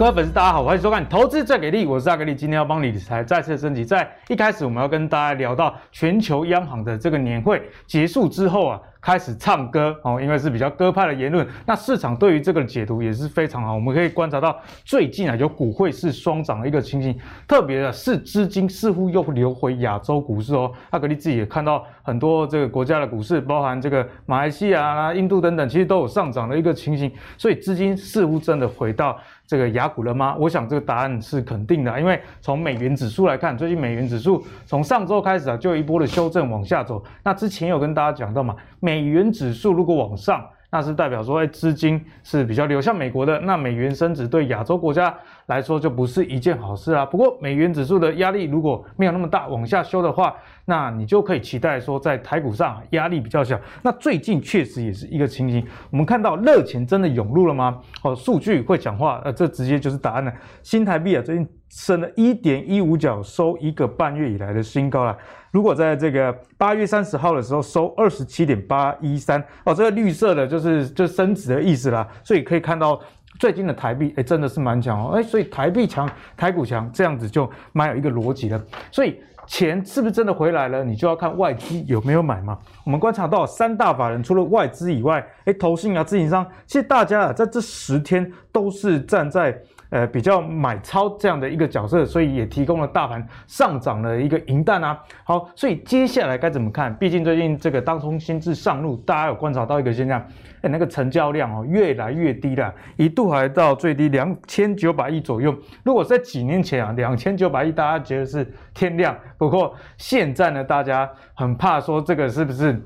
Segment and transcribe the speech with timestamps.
[0.00, 3.84] 各位粉丝，大家好，欢迎收看《投资最给力》，我是阿格力，今天要帮你理财再次升级。
[3.84, 8.80] 在一开始，我们要跟大家聊到全球央行的这个年会结束之后啊。
[9.02, 13.74] 开始唱歌哦，因为是比较鸽派的言论，那市场对于这个解读也是非常好。
[13.74, 14.54] 我们可以观察到
[14.84, 20.70] 最近啊有股汇市双涨的一个情形，特别的是资金似乎又流回亚洲股市哦。
[20.90, 29.18] 阿格力自己也看到很多这个国家的股市，包含这个马来西亚啊、印度等等，其实都有上涨的一个情形，所以资金似乎真的回到
[29.50, 30.36] 这个雅股了吗？
[30.38, 37.02] 我想这个答案是肯定的，因为从美元指数来看，最近美元指数从上周开始啊就一波的修正往下走。
[37.24, 38.54] 那之前有跟大家讲到嘛。
[38.78, 43.40] 美元指数如果往上，那是代表说，哎，资金是比较流向美国的。
[43.40, 45.12] 那美元升值对亚洲国家
[45.50, 47.04] 来说就不是一件好事啊。
[47.04, 53.60] 不过，美元指数的压力如果没有那么大，往下修的话，那你就可以期待说，在台股上压力比较小。
[53.82, 57.78] 那最近确实也是一个情形，我们看到热钱真的涌入了吗？
[58.02, 60.32] 哦，数据会讲话，呃，这直接就是答案了。
[60.62, 65.16] 新台币啊，最近升了一点一五角，收一个半月以来的新高了。
[65.50, 73.00] 如果在这个八月三十号的时候收二十七点八一三哦，这个绿色的就是就升值的意思啦，所以可以看到
[73.40, 78.62] 最近的台币哎真的是蛮强哦哎，所以台币强，台股强，这样子就蛮有一个逻辑的。
[78.92, 79.18] 所以
[79.50, 80.84] 钱是不是真的回来了？
[80.84, 82.56] 你就要看外资有没有买嘛。
[82.84, 89.60] 我们观察到三大法人除了外资以外，哎，投信啊、自营商，其实大家啊在这十天都是站在。
[89.90, 94.96] 呃，比较买超这样的一个角色，所以也提供了大盘上涨的一个银弹啊。
[95.24, 96.94] 好，所以接下来该怎么看？
[96.94, 100.24] 毕竟最近这个当冲新制上路，大家有观察到一个现象，
[100.60, 105.52] 哎，那个成交量哦越来越低了，一度还到最低两千九百亿左右。
[105.82, 112.78] 如果在几年前啊，两千九百亿大家觉得是天量，不过现在呢，大家很怕说这个是不是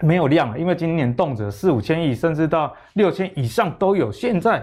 [0.00, 0.58] 没有量了？
[0.58, 4.12] 因为今年动辄四五千亿，甚至到六千以上都有。
[4.12, 4.62] 现在。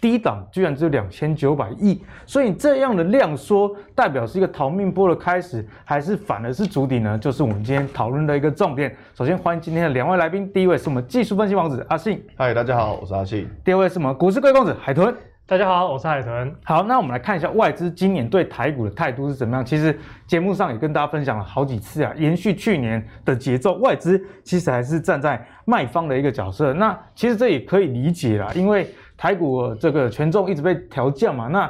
[0.00, 7.18] 低档居然只有两千九百亿，所以这样的量缩代表是一个逃命波的开始，还是反而是主底呢？
[7.18, 8.96] 就是我们今天讨论的一个重点。
[9.12, 13.50] 首先欢迎今天的两位来宾，第一位是我们技术分析王子阿信，嗨，大家好，我是阿信。
[13.64, 15.12] 第二位是我们股市贵公子海豚，
[15.48, 16.54] 大家好，我是海豚。
[16.62, 19.64] 好，那我们来看一下外资今年对台股的态度是怎么样。
[19.64, 26.74] 其实节目上也跟大家分享了好几次啊，延续去年的节奏，外资其实还是站在卖方的一个角色。
[26.74, 28.86] 那其实这也可以理解啦，因为。
[29.16, 31.68] 台股这个权重一直被调降嘛，那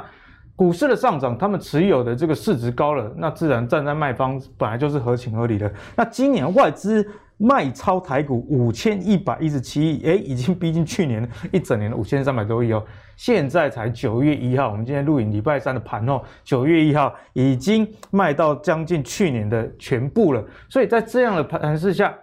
[0.55, 5.73] 股市的上涨，他们持有的这个市值高了，那自然站在卖方本来就是合情合理的。
[5.95, 7.03] 那今年外资
[7.37, 12.85] 卖超台股五千一百一十七亿，哎，已经逼近去年一整年的五千三百多亿哦。
[13.19, 20.41] 现在才九月一号，我们今天录影礼拜三的盘哦，九月一号已经卖到将近去年的全部了。
[20.69, 22.13] 所以在这样的盘势下。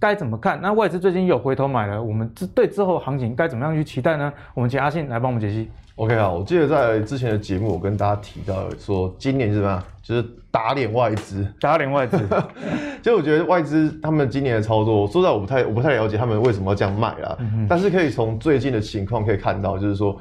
[0.00, 0.58] 该怎么看？
[0.62, 4.32] 那外资最近又回头买了，我们之对之后行情该怎么样去期待呢？
[4.54, 5.68] 我们请阿信来帮我们解析。
[5.96, 9.84] OK 啊，我记得在之前的节目，我跟大家提到说，今年是什么？
[10.02, 12.18] 就是打脸外资，打脸外资。
[13.02, 17.36] 就我觉得外资他们今年的操作，说实在我不太我不太了解他们为什么要这样卖啦。
[17.38, 20.18] 嗯、但是可以从最近的情况可以看到，就是说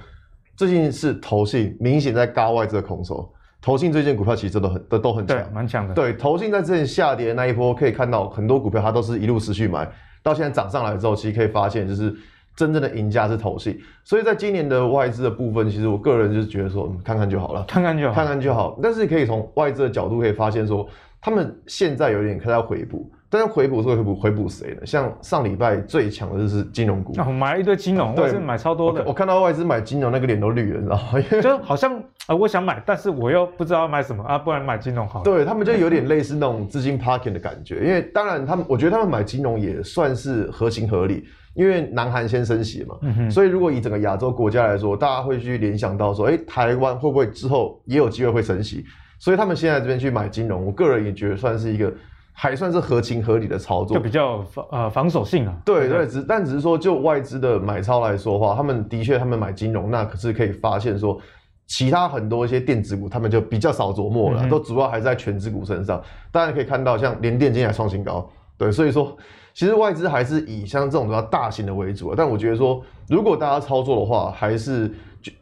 [0.60, 3.34] 最近是投信明显在嘎外资的空手。
[3.62, 5.94] 投信最近股票其实都很都都很强，蛮强的。
[5.94, 9.90] 对，投信在之前下跌的那一波，可以看到很多股票它都是一路持续买，
[10.22, 12.14] 到现在涨上来之后，其实可以发现就是
[12.58, 13.80] 真正的赢家是投信。
[14.04, 18.78] 所以在今年的外资的部分，其实我个人就是觉得说，看看就好了，看看就好，看看就好。
[18.84, 20.86] 但是可以从外资的角度可以发现说，
[21.22, 23.10] 他们现在有点开始回补。
[23.32, 24.86] 但是回补是回补回补谁呢？
[24.86, 29.04] 像上礼拜最强的就是金融股，我买了一堆金融，对，是买超多的。
[29.06, 31.22] 我看到外资买金融，那个脸都绿了，你知道吗？
[31.42, 35.24] 就好像呃，我想买，但是我又不知道要买什么啊，不然买金融好了。
[35.24, 41.24] 对，他们就有点 类似那种资金 parking 的感觉，因为当然他们，我觉得他们买金融也算是合情合理，
[41.54, 48.84] 因为南韩先升息嘛，嗯、所以如果以整个亚洲国家来说，大家会去联想到说，哎、欸，台湾会不会之后也有机会会升息？
[49.20, 51.94] 所以他们现在这边去买金融，我个人也觉得算是一个。
[52.42, 55.54] 还算是合情合理的操作，就比较防呃防守性啊。
[55.66, 61.20] 对对，只但只是说，就外资的买超来说的话，他们的确他们买金融，那可是可以发现说，
[61.68, 66.02] 其他很多一些电子股，他们就比较少琢磨了，嗯、都主要还在权值股身上。
[66.32, 68.26] 大家可以看到，像联电今天还创新高，
[68.58, 69.18] 对，所以说
[69.54, 72.16] 其实外资还是以像这种比较大型的为主。
[72.16, 74.90] 但我觉得说，如果大家操作的话，还是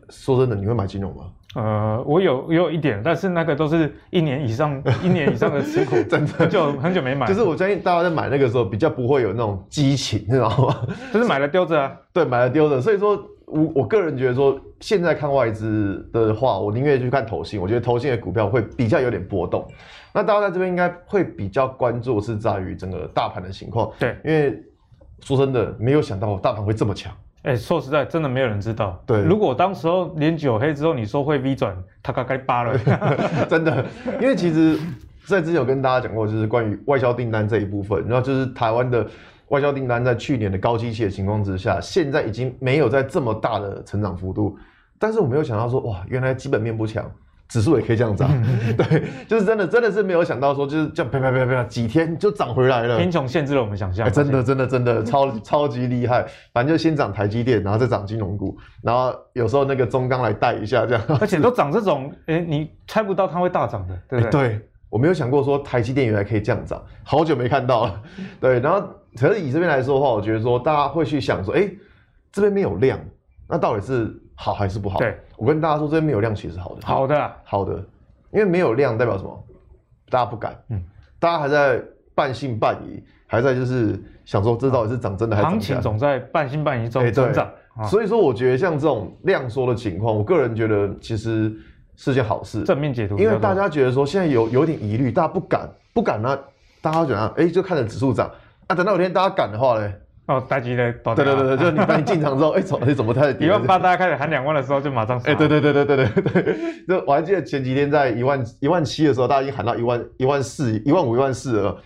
[0.10, 1.26] 说真的，你会买金融吗？
[1.56, 7.26] 呃，我有我有一点，但是那个都是一年以上 一年以上的持股，真的很久很久没买。
[7.26, 10.76] 就是我相信大家在买那个时候比较不会有那种激情，你知道吗？
[11.12, 11.98] 就是买了丢着啊。
[12.14, 12.82] 对，买了丢着。
[12.82, 17.60] 所以说我我个人觉得说，现在看外资的话，我宁愿去看投信。
[17.60, 19.66] 我觉得投信的股票会比较有点波动。
[20.14, 23.90] 那大家在这边应该会比较关注是在于整个大盘的情况。
[23.98, 24.62] 对，因为
[25.22, 27.12] 说真的，没有想到大盘会这么强。
[27.48, 29.02] 哎，说实在，真的没有人知道。
[29.06, 31.74] 对，如果当时候连九黑之后，你说会 V 转，
[32.04, 32.78] 他该该扒了。
[33.48, 33.86] 真的，
[34.20, 34.78] 因为其实，
[35.26, 39.08] 在之前有跟大家讲过，就是关于外销订单这一部分，然后就是台湾的
[39.48, 44.58] 外销订单在去年的高基期的情况之下，现在已经没有在这么大的成长幅度。
[45.00, 47.10] 但是我没有想到说，哇，原来基本面不强。
[47.48, 48.30] 指数也可以这样涨，
[48.78, 52.98] 对，就是真的，真的是没有想到说，就是这样啪啪啪啪几天就涨回来了。
[52.98, 56.26] 贫穷限制了我们想象、欸，真的，真的，真的超超级厉害。
[56.54, 61.04] 反正就先涨台积电，然后再涨金融股，然后有时候那个中钢来带一下这样。
[61.22, 64.42] 而且都涨这种，哎、欸，你猜不到它会大涨的，对不对？
[64.42, 68.02] 欸、对，我没有想过说台积电原来可以这样涨，好久没看到了。
[68.42, 68.86] 对，然后
[69.18, 71.78] 可是以这边来说的话，我觉得说大家会去想说，哎、欸，
[72.32, 73.00] 这边没有量，
[73.48, 75.00] 那到底是好还是不好？
[75.00, 77.84] 对，我跟大家说，这边没有量其实是好的，好的，好的。
[78.32, 79.44] 因为没有量代表什么？
[80.10, 80.84] 大家不敢，嗯，
[81.18, 81.82] 大家还在
[82.14, 85.52] 半信半疑，还在就是想说这到底是涨真的还是涨？
[85.54, 87.50] 行情总在半信半疑中增长，
[87.90, 91.52] 所以说我觉得像这种量缩的情况，我个人觉得其实
[91.96, 93.18] 是件好事，正面解读。
[93.18, 96.38] 因为大家觉得说现在有有点疑虑，大家不敢，不敢呢，
[96.82, 98.30] 大家觉得哎，就看着指数涨
[98.68, 99.92] 啊，等到有天大家敢的话嘞。
[100.28, 103.48] 哦，大吉的，对对对对， 就是你当你进场之后，哎、欸，怎么怎么开始跌？
[103.48, 111.78] 一万八，大家开始喊两万的时候，就马上哎、 欸，对对对对对对对，就 我还记得前几天在一万一万七的时候，大家已经喊到一万一万四、一万五、一万四了，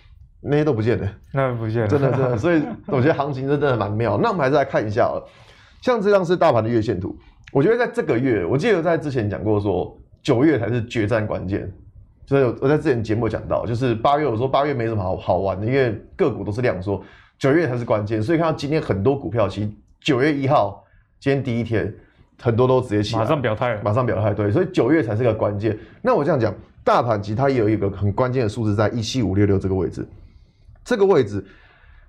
[0.41, 4.17] 那些都不见了，那不见了，真的真的，所以我觉得行情真的蛮妙。
[4.17, 5.23] 那我们还是来看一下了，
[5.81, 7.15] 像这张是大盘的月线图，
[7.53, 11.71] 我觉得在这个月，我记得在之前讲过说，九月才是决战关键，
[12.25, 17.03] 所以我在之前节目讲到，就是八月我说八月没什么好好玩的，因为个股都是量缩。
[17.41, 20.85] 九月才是关键，所以看到今天很多股票，其实九月一号
[21.19, 21.91] 今天第一天，
[22.39, 25.75] 很多都直接起来，马上表态了，马上表态，对，所以九月才是个关键。
[26.03, 26.53] 那我这样讲，
[26.83, 30.07] 大盘其实它也有一个很关键的数字，在一七五六六这个位置，
[30.85, 31.43] 这个位置，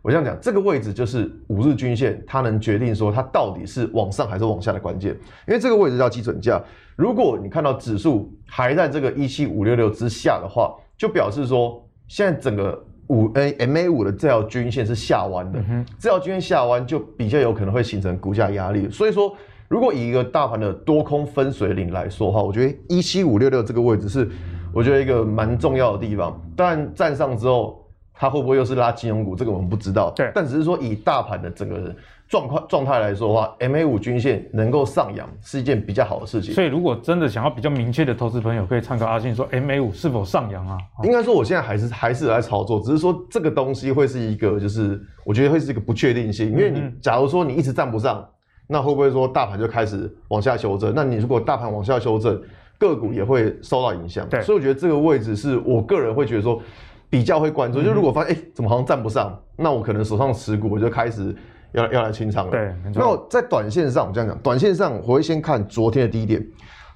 [0.02, 5.12] 我这样讲，这个位置就是五日均线，它能决定说它到底是往上还是往下的关键，
[5.48, 6.62] 因为这个位置叫基准价。
[6.94, 12.84] 如果你看到指数还在这个一七五六六之下的话，就表示说现在整个。
[13.12, 18.88] 五 A MA 五的这条均线是下弯的，嗯、这条均线下弯就比较有可能会形成股价压力。
[18.90, 19.36] 所以说，
[19.68, 24.26] 如果以一个大盘的多空分水岭来说的话，我觉得一七五六六这个位置是
[24.72, 26.40] 我觉得一个蛮重要的地方。
[26.56, 29.36] 但站上之后，它会不会又是拉金融股？
[29.36, 30.10] 这个我们不知道。
[30.16, 31.94] 对，但只是说以大盘的整个。
[32.32, 36.54] 状况状态来说的话，MA 五均线能够上扬是一件比较好的事情。
[36.54, 40.78] 所以，如果真的想要比较明确的投资朋友，可以参考阿信说，MA 五是否上扬啊？
[41.04, 46.50] 应该说，我现在还是还是在操作，只是说这个东西会是一个，就是我觉得会是一个不确定性。
[46.50, 48.26] 因为你假如说你一直站不上，
[48.66, 50.90] 那会不会说大盘就开始往下修正？
[50.96, 52.40] 那你如果大盘往下修正，
[52.78, 54.26] 个股也会受到影响。
[54.30, 56.62] 对，所以我觉得这个位置是我个人会觉得说
[57.10, 57.82] 比较会关注。
[57.82, 61.36] 就如果发现哎、欸，怎么好像站不上，那我可能手上持股我就开始。
[61.72, 62.50] 要要来清仓了。
[62.50, 66.46] 对，那我在短线上，我这样讲，短线上我会先看昨天的低点。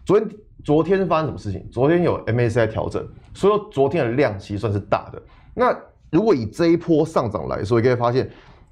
[0.05, 0.29] 昨天
[0.65, 1.67] 昨天发生什么事情？
[1.71, 5.21] 昨天有 MACI 调整，所以说昨天的量其实算是大的。
[5.55, 5.77] 那
[6.11, 8.31] 如果以这一波上涨来说，你可以发现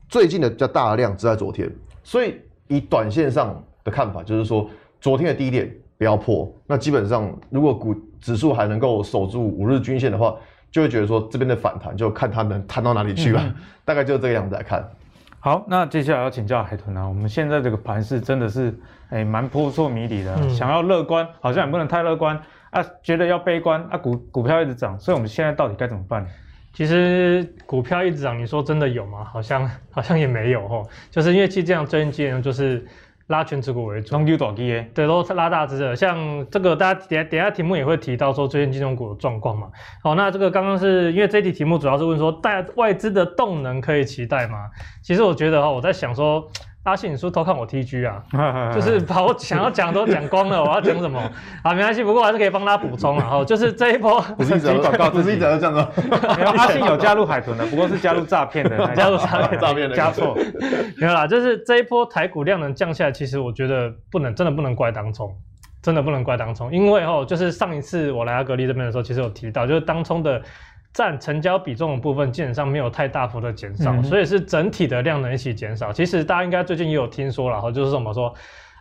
[0.09, 1.71] 最近的比较大的量只在昨天。
[2.03, 4.69] 所以以短线上的看法，就是说
[5.01, 6.53] 昨天的低点不要破。
[6.67, 10.35] 那基本上，如果股指数还能够守住五日均线的话，
[10.71, 13.43] 就会觉得说这边的反弹就看它能弹到哪里去吧。
[13.45, 14.87] 嗯、大概就这个样子来看。
[15.45, 18.75] 好，那接下来要请教海豚啊，我们现在这个盘势真的是
[19.11, 26.27] 诶蛮扑朔迷离的，嗯、想要乐观好像也不能太乐观啊，觉得要悲观啊，股股票一直涨，所以我们现在到底该怎么办？
[26.73, 29.23] 其实股票一直涨，你说真的有吗？
[29.23, 32.83] 好像好像也没有哦，就是因为其实这样最近基本上就是。
[33.29, 34.17] 拉权值股为主，
[34.95, 35.97] 对，都拉大只的。
[35.97, 39.69] 像这个，大家等下等下题目也会提到说最近金融股的状况嘛。
[40.03, 44.71] 好，那这个刚刚是因为这题题目主要是问说，带外资的动能可以期待吗？
[45.03, 46.49] 其实我觉得哈，我在想说。
[46.85, 48.23] 阿信，你是不是偷看我 TG 啊？
[48.73, 51.19] 就是把我想要讲都讲光了，我要讲什么？
[51.65, 55.87] 啊，没关系，不过还是可以帮他补充然后，就是这一波 不是一直广告，不是一直这样子。
[56.37, 60.37] 没有，阿信有加入海豚的，不过是加入诈骗的，加入诈骗诈骗的，加错。
[60.99, 65.35] 没有啦，就是这一波台股量能降下来，其实我觉得不能，真的不能怪当冲，
[65.83, 70.43] 真的不能怪当冲，因为哦，就是上一次我来阿格力这边的时候，其实有提到，就是当冲的。
[70.95, 75.93] 占成交比重的部分基本上没有太大幅的减少，嗯、所以是整体的量能一起减少。
[75.93, 78.33] 其实大家应该最近也有听说了哈，就是什么说，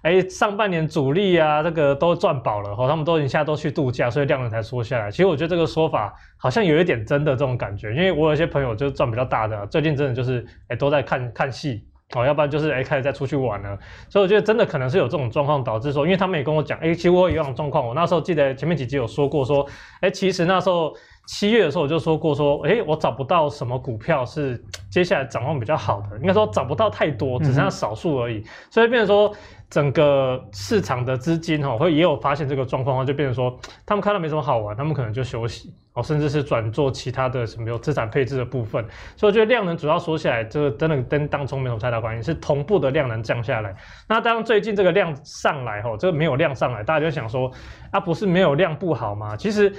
[0.03, 5.10] 哎，上半年主力啊，这个都赚饱了哈，他们都一下都去度假，所以量能才缩下来。
[5.10, 11.84] 其实我觉得这个说法好像有一点真的这种感觉，因为我有些朋友就赚比较大的，最近真的就是哎都在看看戏
[12.15, 13.75] 哦，要不然就是哎开始在出去玩了。
[14.08, 19.65] 所以我觉得真的可能是有这种状况导致说，因为他们也跟我讲，哎，其实我有一样状况，我那时候记得前面几集有说过说，
[20.01, 20.93] 哎，其实那时候。
[21.25, 24.62] 七月的时候我就说过说，诶，我找不到什么股票是
[24.92, 29.34] 接下来展望比较好的，应该说找不到太多，只剩下少数而已，嗯、所以变成说
[29.70, 38.86] 整个市场的资金哈，会也有发现这个状况，就变成说他们看到没什么好玩，他们可能就休息哦，甚至是转做其他的什么有资产配置的部分。
[39.15, 43.74] 所以我觉得量能主要说起来，这个真的跟当中没有太大关系，是同步的量能降下来。
[44.10, 47.50] 那当最近这个量上来后，这个没有量上来，大家就想说
[47.92, 49.38] 啊，不是没有量不好吗？
[49.38, 49.74] 其实。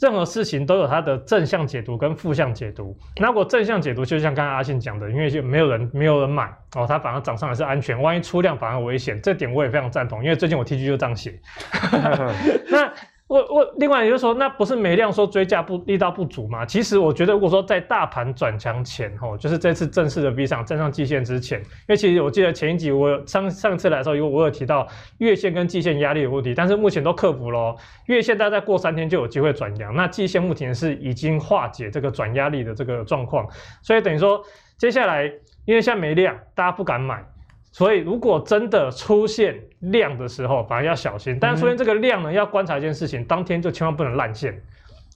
[0.00, 2.96] 任何事情都有它的正向解读跟负向解读。
[3.20, 10.24] 那如果正向解读，就像刚刚阿信讲的，因为就没有人没有人买哦，它反而涨上来是安全，万一出量反而危险，这点我也非常赞同。
[10.24, 11.38] 因为最近我 TG 就这样写。
[12.70, 12.92] 那。
[13.30, 16.66] 我我另外也就是说，那不是没量说追价不力道不足吗？
[16.66, 24.84] 其实我觉得，如果说在大盘转强前，吼，就是这次正式的 V 上站上季线之前，因为其实我记得前一集我有上上次来的时候，因为我有提到
[25.18, 33.46] 月线跟季线压力的问题，但是目前都克服了，月线大概过三天就有机会转阳，那季线目前是已经化解这个转压力的这个状况，
[33.80, 34.42] 所以等于说
[34.76, 35.24] 接下来
[35.66, 37.24] 因为现在没量，大家不敢买。
[37.72, 41.38] 所以，如果真的出现量的时候，反而要小心。
[41.40, 44.60] 但是出现这个量呢，要观察一件事情，当天就千万不能烂线。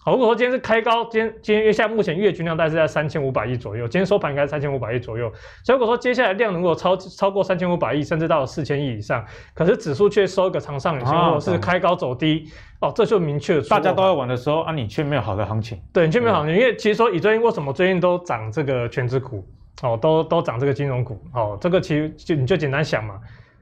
[0.05, 5.33] 好，如果说今天是开高，今天今天现在目前月均量大概是在三千五百亿左右，今天收盘应该三千五百亿左右。
[5.65, 12.49] 所以如果说接下来量能够超超过三千五百亿，甚至到四千亿以上，可是指数却收一个长上影线，或者是开高走低，
[12.81, 13.63] 哦，这就明确了。
[13.63, 15.81] 大家都在玩的时候啊，你却没有好的行情。
[15.93, 19.45] 对，你却没有好行情，因为其实说以最近为什么最近都涨这个权值股？
[19.83, 23.19] 哦，都都涨这个金融股，哦，这个其实就你就简单想嘛，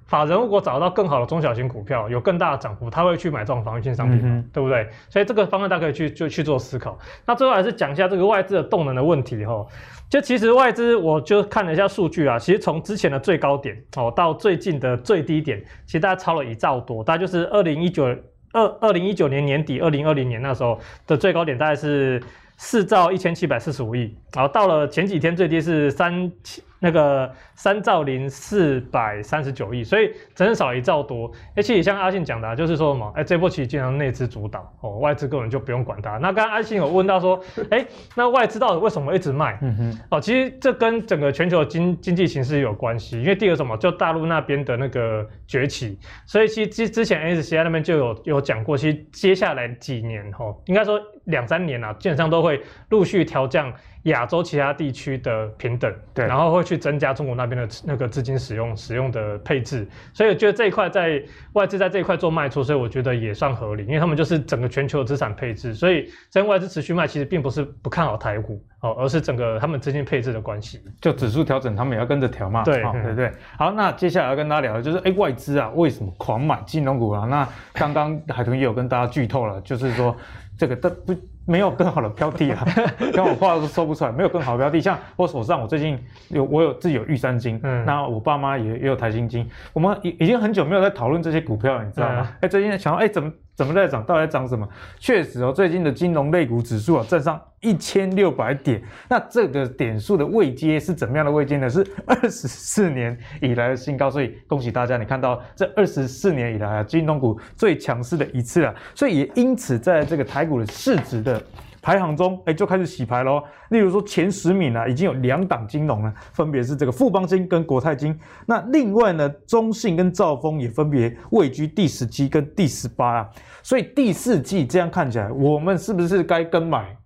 [0.06, 4.86] 法人如果找到更好的中小型股票，有更大的涨幅，他会去买这种防御性商品，嗯、对不对？
[5.08, 6.98] 所以这个方案大家可以去就去做思考。
[7.24, 9.66] 那最后还是讲一下这个外资的动能的问题哈、哦，
[10.10, 18.04] 就其实外资我就看了一下数据啊，其实从之前的最高点哦到最近的最低点，其实大家超了一兆多，大概就是二零一九
[18.52, 22.22] 二二零一九年年底二零二零年那时候的最高点大概是。
[22.64, 26.62] 四兆一千七百四十五亿，然后到了前几天最低是三千。
[26.82, 31.30] 那个三兆零四百三十九亿，所以整整少一兆多。
[31.54, 36.18] 而且也像阿信讲的、啊，就是说什么，哎，这波其实经常内资主导，哦，外资根本就不用管它。
[36.18, 37.86] 那刚刚阿信有问到说，哎，
[38.16, 39.56] 那外资到底为什么一直卖？
[39.62, 43.20] 嗯哼，哦，其实这跟整个全球经经济形势有关系。
[43.20, 45.96] 因为第二个什么，就大陆那边的那个崛起，
[46.26, 53.72] 所以其实之之前 MSCI 那边就有有讲过，其实接下来几年，哈，应该说两三年啊，基本上都会陆续调降。
[54.04, 70.82] 亚洲其他地区的平等，对，然后会去增加中国那边的那个资金使用使用的配置，所以我觉得这一块在外资在这一块做卖出，所以我觉得也算合理，因为他们就是整个全球的资产配置，所以在外资持续卖，其实并不是不看好台股哦，而是整个他们资金配置的关系。
[71.00, 72.64] 就指数调整，他们也要跟着调嘛。
[72.64, 73.30] 对，哦、对对。
[73.56, 77.24] 好，那接下来要跟大家聊的就是，哎，外资啊，为什么狂买金融股啊？
[77.30, 80.16] 那刚刚海豚也有跟大家剧透了，就是说
[80.58, 81.14] 这个都不。
[81.46, 82.64] 没有更好的标的啊，
[83.12, 84.80] 刚我话都说不出来，没有更好的标的。
[84.80, 92.28] 像我手上，我最近有我有自己有玉山金，嗯，那我爸妈也也有台新金，我们已已经很久没有在讨论这些股票了，你知道吗？
[92.40, 93.32] 哎、嗯，最近想到，哎，怎么？
[93.54, 94.04] 怎么在涨？
[94.04, 94.68] 到底在涨什么？
[94.98, 98.82] 确实哦，最近的金融类股指数啊，站上一千六百点。
[99.08, 101.68] 那这个点数的位阶是怎么样的位阶呢？
[101.68, 104.10] 是二十四年以来的新高。
[104.10, 108.74] 所以恭喜大家，你看到这二十四年以来啊，金融股最强势的一次啊。
[108.94, 111.42] 所以也因此，在这个台股的市值的。
[111.82, 113.42] 排行中，哎，就开始洗牌喽。
[113.70, 118.16] 例如说前十名呢，已经有两档金融呢，分别是这个富邦金跟国泰金。
[118.46, 123.28] 那另外呢，中信跟兆丰也分别位居第十七跟第十八啊。
[123.64, 126.96] 所以第四季这样看起来，我们是不是该跟买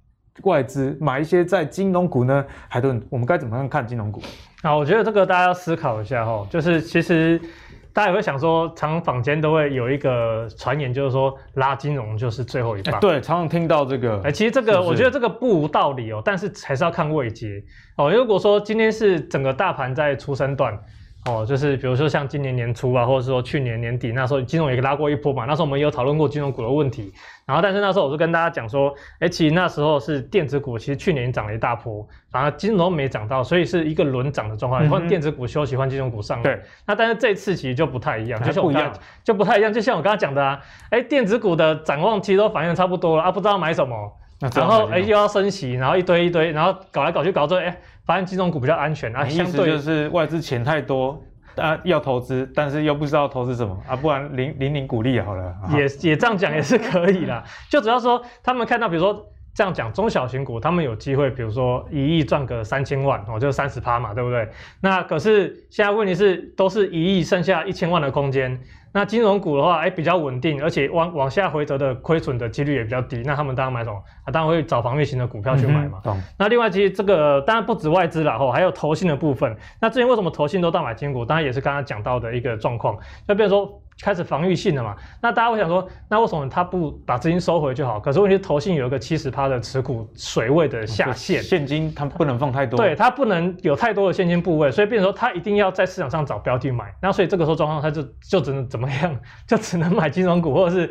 [0.42, 2.45] 外资买一些在金融股呢？
[2.68, 4.21] 海豚，我们该怎么样看金融股？
[4.62, 7.40] 好，我觉得这个大家要思考一下哈，就是其实。
[7.96, 13.00] 大家也会想说，常常坊间都会有一个传言，就是说拉金融就是最后一棒。
[13.00, 14.20] 对，常常听到这个。
[14.22, 17.64] 哎，其实这个我觉得这个不无道理哦，但是还是要看位阶
[17.96, 18.12] 哦。
[18.12, 20.78] 如果说今天是整个大盘在初升段。
[21.26, 25.45] 哦，就是比如说像今年年初啊，或者是说去年年底那时候，金融也拉过一波嘛。
[25.45, 27.12] 那时候我们也有讨论过金融股的问题。
[27.45, 34.88] 然后，但是那时候我就跟大家讲说，哎，其实那时候是电子股，其实去年涨了一大波，反而金融没涨到，所以是一个轮涨的状况。
[34.88, 36.42] 换电子股休息，换金融股上来。
[36.45, 36.62] 对。
[36.87, 38.92] 那但是这次其实就不太一样，就像我刚刚
[39.25, 44.16] 就不太一样，就像我刚刚讲的啊，哎，电子股的展望其实都反映差不多了啊，不知道买什么。
[44.54, 47.76] 然后哎，又要升息，然后一堆一堆，然后搞来搞去搞这，哎。
[48.06, 51.20] 发现金融股比较安全啊，相对就是外资钱太多
[51.56, 55.54] 啊，要投资，但是又不知道投资什么啊，不然零零零股利好了。
[55.70, 64.46] 也也这样讲也是可以啦，就主要说他们看到，比如说这样讲，中小型股他们有机会，比如说一亿赚个三千万，哦，就三十趴嘛，对不对？
[64.82, 68.60] 那可是现在问题是，都是一亿，剩下一千万的空间。
[68.92, 73.22] 那金融股的话，哎，比较稳定，而且往往下回折的亏损的几率也比较低。
[73.25, 73.96] 那他们当然买什么？
[74.25, 76.02] 啊，当然会找防御型的股票去买嘛。
[76.04, 79.56] 嗯、那另外，其实这个当然不止外资啦，吼，还有投信的部分。
[79.80, 81.25] 那之前为什么投信都大买金股？
[81.25, 82.94] 当然也是刚刚讲到的一个状况，
[83.26, 83.82] 就变成说。
[84.02, 84.94] 开始防御性了嘛？
[85.20, 87.98] 那大家会想说，那为什么他不把资金收回就好？
[87.98, 96.94] 可是问题是，投信有一个七十趴的持股水位的下限，现金它不能放太多，对，它不能有太多的现金部位，所以变成说他一定要在市场上找标的买。
[97.00, 99.16] 那所以这个时候状况，他就就只能怎么样？
[99.46, 100.90] 就只能买金融股，或者是。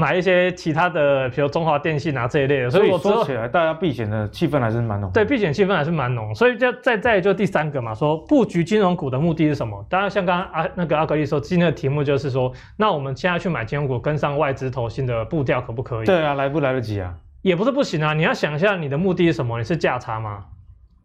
[0.00, 5.10] 买一些其他的，比如中华电信啊这一类的，所以我说起来，大家避险的气氛还是蛮浓。
[5.12, 6.34] 对，避险气氛还是蛮浓。
[6.34, 9.84] 所以就再再就第三个嘛，说布局金融股的目的是什么？
[9.90, 16.06] 当然像刚刚阿那个阿格力说，今天的题目就是说，那我们现在去买金融股，跟上外资投信的步调可不可以？
[16.06, 17.14] 对啊，来不来得及啊？
[17.42, 19.58] 也不是不行啊，你要想一下你的目的是什么？
[19.58, 20.44] 你是价差吗？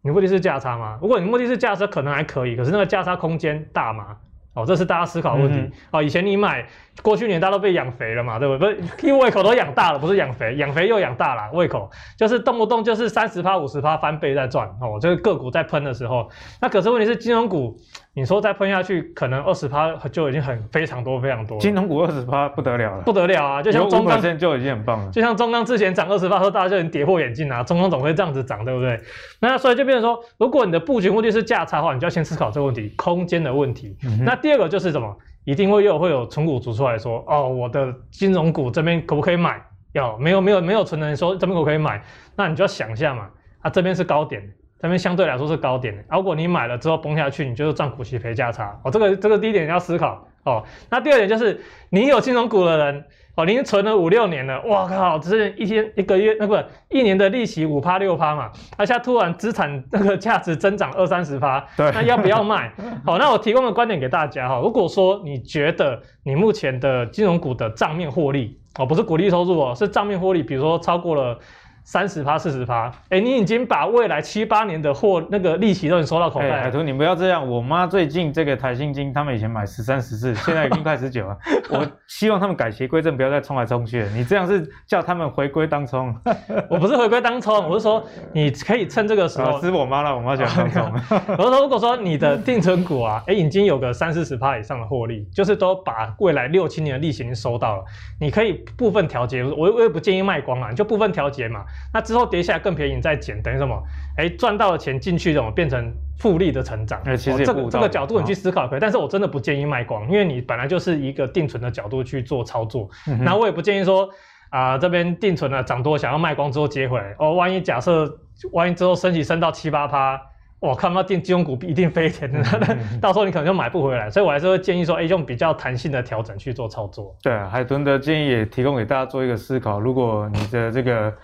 [0.02, 0.98] 你目的是价差吗？
[1.02, 4.16] 如果你目的是价差，可能还可以，可是那个价差空间大吗？
[4.54, 5.58] 哦，这是大家思考的问题。
[5.58, 6.66] 嗯、哦，以前你买，
[7.02, 8.74] 过去年大家都被养肥了嘛，对不对？
[8.74, 14.66] 不是，因为胃口都养大了，不是养肥，养肥又养大了，胃口就是动不动就是三十趴、五十趴翻倍在赚。
[14.80, 16.28] 哦，这个个股在喷的时候，
[16.60, 17.76] 那可是问题是金融股。
[18.18, 21.58] 你说再喷下去，可能二十趴就已经很非常多非常多。
[21.58, 23.62] 金融股二十趴不得了了，不得了啊！
[23.62, 25.10] 就像中钢就已经很棒了。
[25.10, 28.98] 就像中钢之前涨二十趴，说大家就已经跌破眼镜啊，中钢总会这样子涨，对不对？
[29.38, 33.94] 那所以就变成说，如果你的布局目的是价差的话，你就要先思考这个问题，空间的问题。
[34.06, 35.14] 嗯、那第二个就是什么？
[35.46, 39.58] 一定会又会有存股族出来说，哦，我的金融股这边可不可以买？
[39.92, 42.02] 要没有没有没有存的人说这边可不可以买？
[42.36, 44.42] 那你就要想一下嘛，啊，这边是高点。
[44.78, 48.90] 这边相对来说是高点，如果你买了之后崩下去，你就是赚股息赔价差哦。
[48.90, 50.62] 这个这个第一点要思考哦。
[50.90, 53.04] 那第二点就是你有金融股的人
[53.36, 56.56] 哦，您存了五六年了，哇靠，只是一天一个月那不
[56.88, 62.72] 一年的利息五趴六趴嘛，而且突然资产那个价值增长二三十趴，对，那要不要卖？
[63.04, 71.38] 好，那我提供个观点给大家哈，如果说你觉得你目前的金融股的账面获利哦，不是股利收入哦，是账面获利，比如说超过了。
[71.86, 76.62] 三十趴、四十趴，哎、欸，你已经把未来七八年的货那个利息都已经收到口袋了。
[76.62, 77.48] 海图，你不要这样。
[77.48, 81.38] 我妈最近这个台新金，他们以前买十三、十四，现在已经快十九了。
[81.70, 84.08] 我希望他们改邪归正，不要再冲来冲去了。
[84.10, 86.12] 你这样是叫他们回归当冲？
[86.68, 89.60] 我不是回归当冲，我是说你可以趁这个时候。
[89.60, 90.92] 是我妈了，我妈喜欢当冲。
[91.38, 97.84] 我是说，如果说你的定存股啊，哎、欸，已经有个三四十趴以上的获利，就是都把未来六七年的利息已经收到了，
[98.18, 99.44] 你可以部分调节。
[99.44, 101.64] 我我也不建议卖光啊，你就部分调节嘛。
[101.94, 102.56] 那之后跌下来。
[102.66, 103.80] 更便宜，你再减等于什么？
[104.16, 107.00] 哎，赚到的钱进去，怎么变成复利的成长？
[107.16, 112.88] 其实、哦、这个这个角度你去思考可以，但是我真的不建议卖光，因为你本来就是一个定存的角度去做操作。
[113.20, 114.08] 那、嗯、我也不建议说
[114.50, 117.14] 啊、呃，这边定存了涨多，想要卖光之后接回来。
[117.20, 118.10] 哦，万一假设
[118.50, 120.20] 万一之后升息升到七八趴，
[120.58, 124.10] 我看不到定金融股一定飞天的，嗯、到时候你可能就买不回来。
[124.10, 127.14] 所以我还是会建议说，哎，用比较弹性的调整去做操作。
[127.22, 129.78] 对，海豚的建议也提供给大家做一个思考。
[129.78, 131.14] 如果你的这个。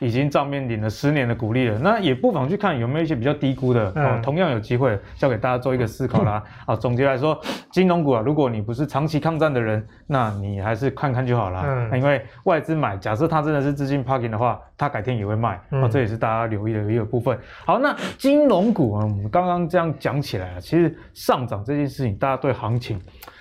[0.00, 6.42] 已经账面领了十年的股利了，那也不妨去看有没有一些比较低估的，嗯、哦，同样有机会，交给大家做一个思考啦。
[6.64, 7.38] 啊、嗯，总结来说，
[7.70, 11.62] 金融股啊，如果你不是长期抗战的人，那你还是看看就好啦。
[11.66, 17.38] 嗯，因为外资买，假设它真的是资金 parking 的话，它改天也会卖，嗯、哦，这也是大家留意的一个部分。
[17.66, 22.98] 好，那金融股啊，我们刚刚这样讲起来啊，其实上涨这件事情，大家对行情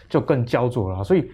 [0.09, 1.31] 就更焦灼了，所以。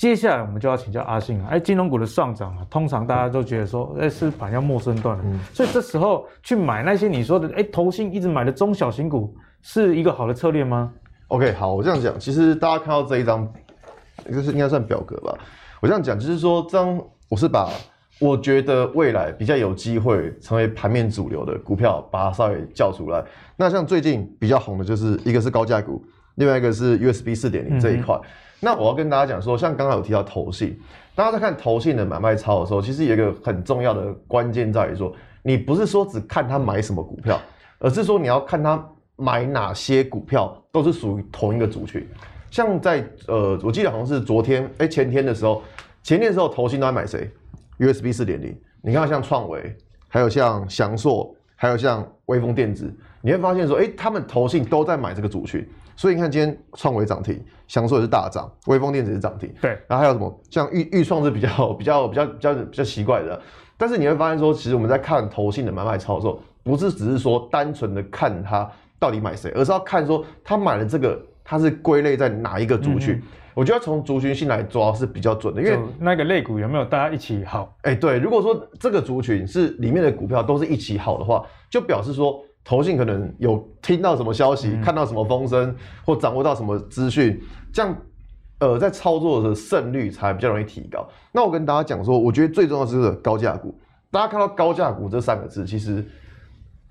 [0.00, 1.46] 接下来我们就要请教阿信了。
[1.50, 5.22] 哎，金融股的上涨啊，通常大家都觉得说，哎，是盘要陌生段了。
[5.26, 10.90] 嗯，所以这时候去买那些你说的，哎，投信一直买的中小型股，是一个好的策略吗
[11.28, 13.46] ？OK，好，我这样讲，其实大家看到这一张，
[14.32, 15.36] 就是应该算表格吧。
[15.82, 17.68] 我这样讲，就是说，这张我是把
[18.20, 23.22] 我觉得未来比较有机会成为盘面主流的股票，把它稍微叫出来。
[23.54, 26.02] 那像最近比较红的，就是一个是高价股，
[26.40, 28.16] 另外一个是 USB 四点零这一块。
[28.16, 28.28] 嗯
[28.62, 30.78] 那我要跟大家讲说，像刚刚有提到投信，
[31.14, 35.10] 大家在看投信的买卖超的时候，其实有一个很重要的关键在于说，
[35.42, 37.40] 你不是说只看他买什么股票，
[37.78, 42.06] 而是说你要看他买哪些股票都是属于同一个族群。
[42.50, 45.62] 像在呃，我记得好像是昨天哎、欸、前天的时候，
[46.02, 47.30] 前天的时候投信都在买谁
[47.78, 49.74] ？USB 四点零，你看像创维，
[50.06, 55.66] 还有像翔硕，还有像微风电子，你会发现说，哎、欸，他们投信都在买这个族群。
[56.00, 59.52] 所以你看，今天创维涨停，祥硕也是大涨，威风电子也是涨停。
[59.60, 60.40] 对，然后还有什么？
[60.48, 63.38] 像预预创是比较 比较比较比较比较奇怪的。
[63.76, 68.66] 但是你会发现说，其实我们在看投信的买卖操作，不是只是说单纯的看它
[68.98, 73.16] 到底买谁，而是要看说他买了这个，它是归类在哪一个族群？
[73.16, 77.76] 嗯、我觉得从族群性来抓是比较准的，因为那个类股有没有大家一起好？
[77.82, 85.74] 哎、欸，对，如果说这个族群是里面的股票都是一起好的话，就表示说投信可能有听到什么消息，嗯、看到什么风声，
[86.06, 87.36] 或掌握到什么资讯，
[87.72, 87.96] 这样
[88.60, 91.04] 呃在操作的胜率才比较容易提高。
[91.32, 93.76] 那我跟大家讲说，我觉得最重要的是这个高价股。
[94.12, 96.06] 大家看到高价股这三个字，其实。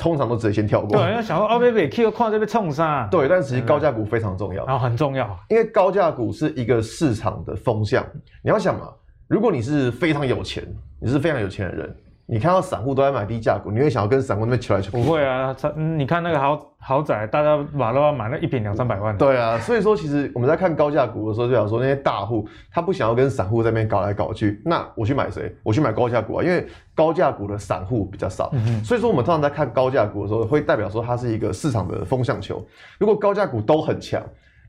[0.01, 0.97] 通常都直接先跳过。
[0.97, 3.05] 对，要想说哦，别别，Q 矿这边冲啥？
[3.11, 4.65] 对，但其实高价股非常重要。
[4.65, 8.01] 然后很重要，因为高价股是一个市场的风向。
[8.41, 8.87] 你要想嘛，
[9.27, 10.65] 如果你是非常有钱，
[11.01, 11.93] 你是非常有钱的人。
[12.31, 14.97] 你看到散户都在买低价股，你会想要跟散户那边求来求去？
[14.97, 19.17] 不会啊，你看那个豪豪宅，大家马都要买那一坪两三百万。
[19.17, 25.51] 对啊，所以说其实我们在看高价股的时候，就想说那些大户他不想要跟散户在那边搞来搞去，那我去买谁？
[25.63, 28.51] 我去买高价股啊，因为高价股的散户比较少。
[28.53, 28.83] 嗯。
[28.83, 32.63] 所以说我们通常在看高价股的时候，会代表说它是一个市场的风向球。
[32.99, 34.21] 如果高价股都很强，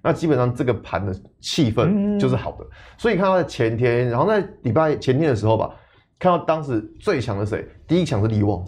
[0.02, 2.64] 那基本上这个盘的气氛就是好的。
[2.64, 5.68] 嗯、所以你看到在前天，然后在礼拜前天的时候吧。
[6.20, 7.66] 看到当时最强的谁？
[7.88, 8.62] 第一强是力旺，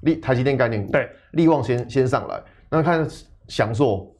[0.00, 0.90] 力台积电概念股。
[0.90, 2.42] 对，力旺先先上来。
[2.70, 3.06] 那看
[3.46, 4.10] 祥硕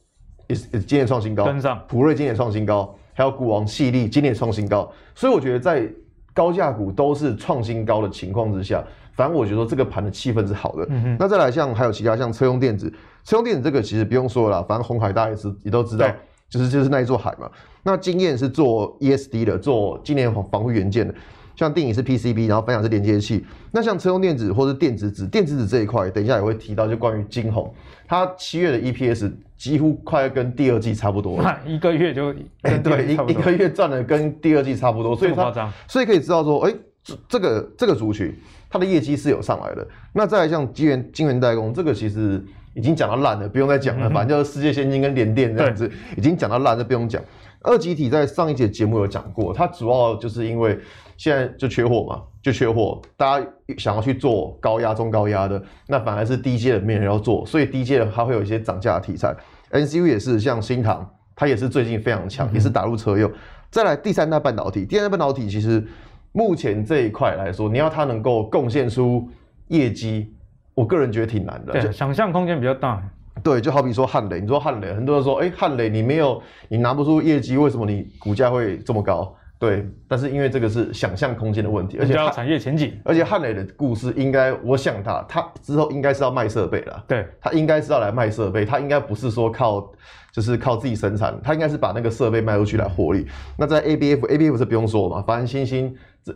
[0.47, 4.89] 也是今年创新高，跟上普瑞今年创新高，还有股王矽力今年创新高。
[5.15, 5.91] 所以我觉得在
[6.31, 10.85] 高价股都是创新高的情况之下，反正我觉得说这个盘的气氛是好的。
[10.89, 11.17] 嗯哼。
[11.19, 12.87] 那再来像还有其他像车用电子，
[13.23, 16.07] 车用电子这个其实不用说了啦，反正红海大家也是也都知道，
[16.49, 17.49] 就是就是那一座海嘛。
[17.81, 21.15] 那经验是做 ESD 的，做今年防防护元件的。
[21.55, 23.45] 像定影是 PCB，然后分享是连接器。
[23.71, 27.73] 那像车用电子或是电子纸，电子纸这一块，等一下也会提到，就关于晶宏，
[28.07, 38.33] 它七月的 EPS 几乎快跟第二季差不多了， 一个月就哎、欸、对，一一个月赚的跟第二季差不多，所以它所以可以知道说，哎、欸，这这个这个族群
[38.69, 39.87] 它的业绩是有上来的。
[40.13, 47.21] 那再来像晶圆晶圆代工，这个其实已经讲到烂了，不用再讲了，反正就是世界先进跟联电这样子，已经讲到烂，就不用讲。
[47.65, 50.79] 二极体在上一节节目有讲过，它主要就是因为
[51.17, 53.47] 现在就缺货嘛，就缺货，大家
[53.77, 59.35] 想要去做高压、中高压的，那反而是低阶的没人要做，所以低阶的它会有一些涨价的题材。
[59.71, 63.31] NCU 也是像新唐，它也是最近非常强，也是打入车用。
[63.71, 65.85] 再来第三代半导体，第三代半导体其实
[66.31, 69.27] 目前这一块来说，你要它能够贡献出
[69.69, 70.33] 业绩，
[70.73, 73.03] 我个人觉得挺难的，对，想象空间比较大。
[73.45, 79.35] 对，就好比说汉磊，你说汉磊，很多人说，哎，汉磊你没有，你拿不出业绩，为什么你股价会这么高？
[79.59, 89.91] 对，但是因为这个是想象空间的问题，而且要产业前景，而且汉磊的故事应该，我想他，他之后应该是要卖设备了，对，他应该是要来卖设备，他应该不是说靠，
[90.33, 93.27] 就是靠自己生产，他应该是把那个设备卖出去来获利。
[93.59, 95.95] 那在 ABF，ABF 是不用说嘛，反正星星、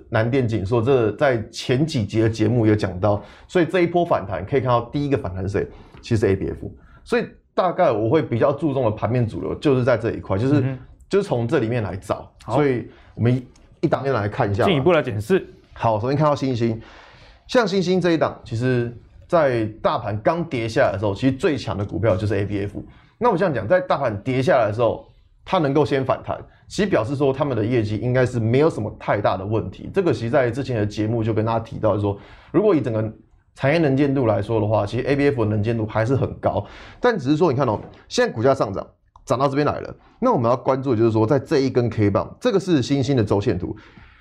[0.09, 5.67] 南电、景硕，这在前几集的节目有讲到，所以这一波反弹可以看到第一个反弹谁？
[6.01, 6.69] 其实是 ABF。
[7.09, 10.77] 所以大概我会比较注重的盘面主流就是在这一块，就是、嗯、
[11.09, 12.31] 就是从这里面来找。
[12.45, 13.43] 所以我们
[13.81, 15.43] 一档一档来看一下，进一步来检视。
[15.73, 16.79] 好，首先看到星星，
[17.47, 18.95] 像星星这一档，其实
[19.27, 22.69] 在大盘刚跌下来的时候，其实最强的股票就是 ABF。
[23.17, 25.11] 那我这样讲，在大盘跌下来的时候，
[25.43, 29.89] 它能够先反弹，其实表示说他们的业绩应该是没有什么太大的问题。
[29.91, 32.15] 这个其实在之前的节目就跟大家提到，是说
[32.51, 33.11] 如果以整个
[33.59, 36.65] 产业能见度来说的话，其实 ABF 的能见度还是很高，
[37.01, 38.87] 但只是说，你看哦，现在股价上涨，
[39.25, 43.75] 涨到这边来了，那我们要关注的就是说，在这一根 K 棒，这个是新兴的周线图，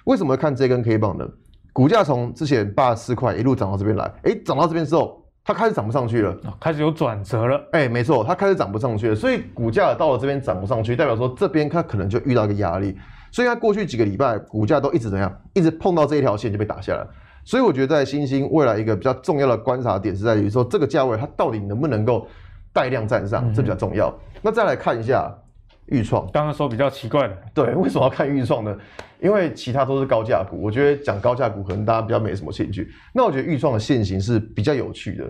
[0.06, 1.24] 为什么会看这根 K 棒呢？
[1.72, 12.98] 股价从之前八十四块一路涨到这边来，哎，涨到这边之后，它开始涨不上去了，开始有转折了，哎，没错，它开始涨不上去了，所以股价到了这边涨不上去，代表说这边它可能就遇到一个压力，
[13.30, 17.06] 所以它过去几个礼拜股价都一直怎样，一直碰到这一条线就被打下来。
[17.48, 22.28] 所以我觉得在新兴未来一个比较重要的观察点是在于说，这个价位它到底能不能够
[22.74, 24.14] 带量站上，这比较重要。
[24.42, 25.34] 那再来看一下
[25.86, 28.76] 预创，刚刚说比较奇怪的，对，为什么要看预创呢？
[29.18, 32.86] 因为其他都是高价股，我觉得讲高价股可能大家比较没什么兴趣。
[33.14, 35.24] 那我觉得预创的现形是比较有趣的。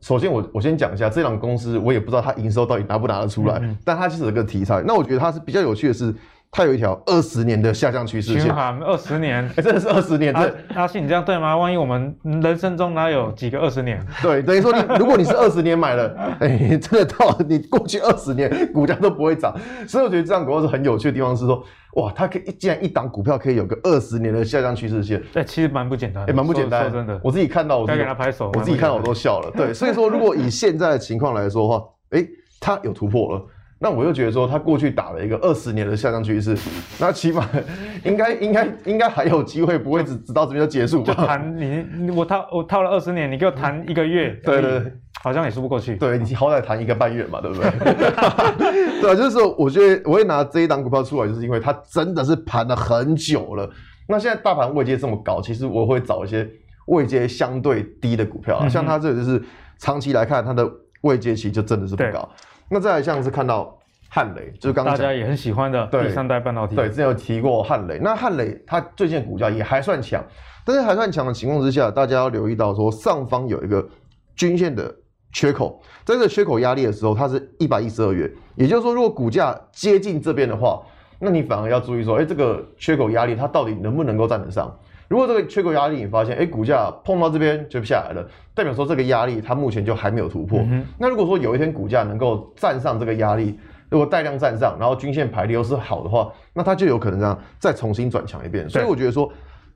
[0.00, 4.82] 首先我我先讲一下这档公司，我也不知道它营收到底拿不拿得出来，嗯嗯，但它其实有个题材。
[4.86, 6.14] 那我觉得它是比较有趣的是。
[6.52, 10.34] 它有一条二十年的下降趋势线，二十年， 哎、欸，真的是二十年。
[10.34, 11.56] 这阿信，你这样对吗？
[11.56, 14.04] 万一我们人生中哪有几个二十年？
[14.20, 19.56] 对，等于说你，如果你是二十年买了， 哎、欸，真的到你过去二十年股价都不会涨。
[19.86, 21.62] 所以我觉得这样股票是很有趣的地方是说，
[21.94, 26.82] 哇，它可以既然一档股票可以有个二十年的下降趋势线，哎，其实蛮不简单，也蛮、欸、不简单。
[26.82, 28.50] 说真的，我自己看到我自己，该给他拍手。
[28.54, 29.52] 我自己看到我都笑了。
[29.52, 33.46] 对， 所以说如果以现在的情况来说的话，哎、欸，它有突破了。
[33.82, 36.54] 那我又觉得说，他过去打了一个二十年的下降趋势，
[36.98, 37.48] 那起码
[38.04, 41.14] 应该应该应该还有机会，不会只直到这边就结束吧？
[41.14, 45.96] 就谈你我套我套了二十年，你给我谈一个月，对对对，好像也说不过去。
[45.96, 47.70] 对，你好歹谈一个半月嘛，对不对？
[49.00, 53.66] 对啊，就是说，我觉得我会拿这一档股票出来，就是因为它真的是盘了很久了。
[54.06, 56.46] 那现在大盘位阶这么高，其实我会找一些
[56.88, 59.42] 位阶相对低的股票啊，嗯、像它这个就是
[59.78, 62.28] 长期来看，它的位阶其实就真的是不高。
[62.70, 63.76] 那再来像是看到
[64.08, 67.98] 汉雷，就是刚刚大家也很喜欢的第三代半导体，对，之前有提过汉雷。
[68.00, 70.24] 那汉雷它最近的股价也还算强，
[70.64, 73.86] 但是还算强的情况之下，大家要留意到说上方有一个
[74.34, 74.94] 均线的。
[75.32, 78.28] 缺口，在这个缺口压力的时候，它是一百一十二元。
[78.56, 80.82] 也就是说，如果股价接近这边的话，
[81.20, 84.76] 那你反而要注意说，哎，这个缺口压力它到底能不能够站得上？
[85.10, 90.60] 如果这个缺口压力你发现，哎，股价碰到这边就下来了，代表说这个压力它目前就还没有突破。
[90.60, 98.70] 嗯、那如果说有一天股价能够站上这个压力，如果带量站上，然后均线排列又是好的话，那它就有可能这样再重新转强一遍。
[98.70, 99.28] 所以我觉得说，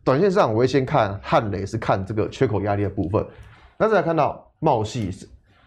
[0.04, 3.26] 短线上我会先看汉雷是看这个缺口压力的部分，
[3.76, 5.10] 那再来看到茂系。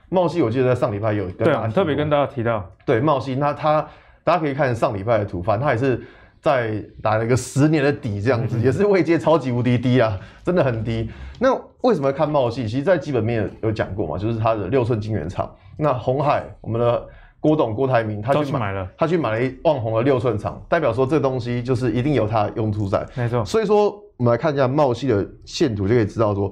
[0.07, 3.85] 茂系，我记得在上礼拜有跟大家对特别跟大家提到，对茂系，那它
[4.23, 6.01] 大家可以看上礼拜的图，反正它也是
[6.41, 11.09] 在打了一个十年的底这样子，也是位阶超级无敌低啊，真的很低。
[11.39, 12.63] 那为什么要看茂系？
[12.67, 15.53] 其实，在基本面有讲过嘛，就是它的六寸晶圆厂。
[15.77, 17.05] 那红海，我们的
[17.39, 23.05] 郭董郭台铭，他去买了，他去买了一旺宏的六寸厂，代表说这东西就是一定有它的用处在。
[23.15, 23.45] 没错。
[23.45, 26.51] 所以说，我们来看一下茂系的线图，就可以知道说，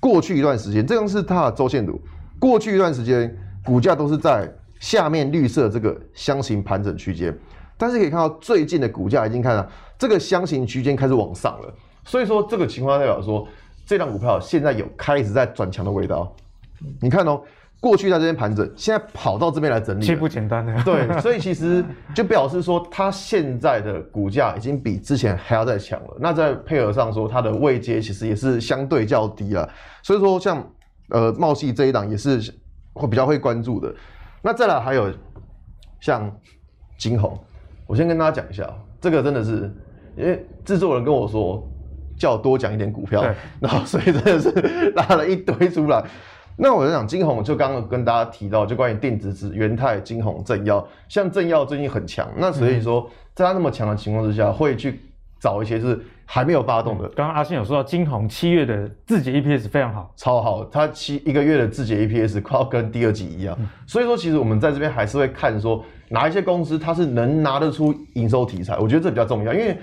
[0.00, 2.00] 过去一段时间，这张是它的周线图。
[2.40, 3.32] 过去一段时间，
[3.64, 7.34] 股价都是在下面绿色这个箱型盘整区间，
[7.76, 9.66] 但是可以看到最近的股价已经看到
[9.98, 13.46] 这个箱型区间开始往上了，所以说这个情况代表说
[13.86, 16.34] 这档股票现在有开始在转强的味道。
[17.00, 17.40] 你看哦，
[17.80, 20.82] 过去在这边盘整，现在跑到这边来整理，其实不简单的。
[20.84, 21.84] 对，所以其实
[22.14, 26.16] 就表示说它现在的股价已经比之前还要再强了。
[26.18, 29.68] 那再配合上说它的位阶其实也是相对较低了，
[30.02, 30.64] 所以说像。
[31.10, 32.40] 呃，茂系这一档也是
[32.94, 33.94] 会比较会关注的。
[34.40, 35.12] 那再来还有
[36.00, 36.34] 像
[36.96, 37.38] 晶宏，
[37.86, 38.68] 我先跟大家讲一下，
[39.00, 39.72] 这个真的是
[40.16, 41.66] 因为制作人跟我说
[42.18, 43.24] 叫我多讲一点股票，
[43.60, 44.50] 然后 所以真的是
[44.96, 46.04] 拉了一堆出来。
[46.56, 55.00] 那我就讲金红，就刚刚跟大家提到，就关于电子纸、元泰、金红、正耀，像正耀最近很强，那所以说在它那么强的情况之下，会去
[55.40, 56.00] 找一些是。
[56.26, 57.08] 还没有发动的。
[57.10, 60.64] 刚刚阿信有说到，晶宏七月的自结 EPS 非常好，超好。
[60.64, 63.56] 它七一个月的自结 EPS 快要跟第二季一样。
[63.60, 68.78] 嗯、所以说，其实我们在这边还是会看说哪一些公司它是能拿得出营收题材。
[68.78, 69.76] 我觉得这比较重要，因为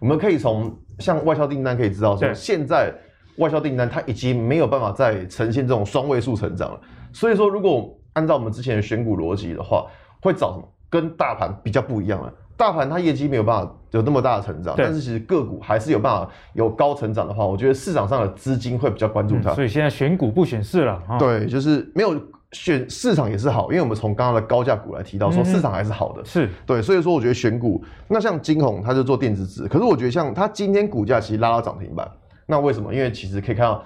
[0.00, 2.92] 我们可以从像外销订单可以知道说，现在
[3.38, 6.80] 外销订单它已经没有办法再呈现这种双位数成长了。
[7.12, 9.86] 所以说，如果按照我们之前的选股逻辑的话，
[10.20, 12.32] 会找什么跟大盘比较不一样的？
[12.56, 19.54] 大盘它业绩没有办法有那么大的成长，但是其实个股还是有办法有高成长的话，我觉得市场上的资金会比较关注它。
[19.54, 21.02] 所以现在选股不选市了。
[21.18, 22.14] 对，就是没有
[22.52, 26.24] 选市场也是好，因为我们从刚刚的高价股来提到说市场还是好的。
[26.24, 32.10] 是对，所以说我觉得选股，那像金宏它就做电子纸，可是我觉得像它今天股价其实拉到涨停板，
[32.46, 32.94] 那为什么？
[32.94, 33.84] 因为其实可以看到。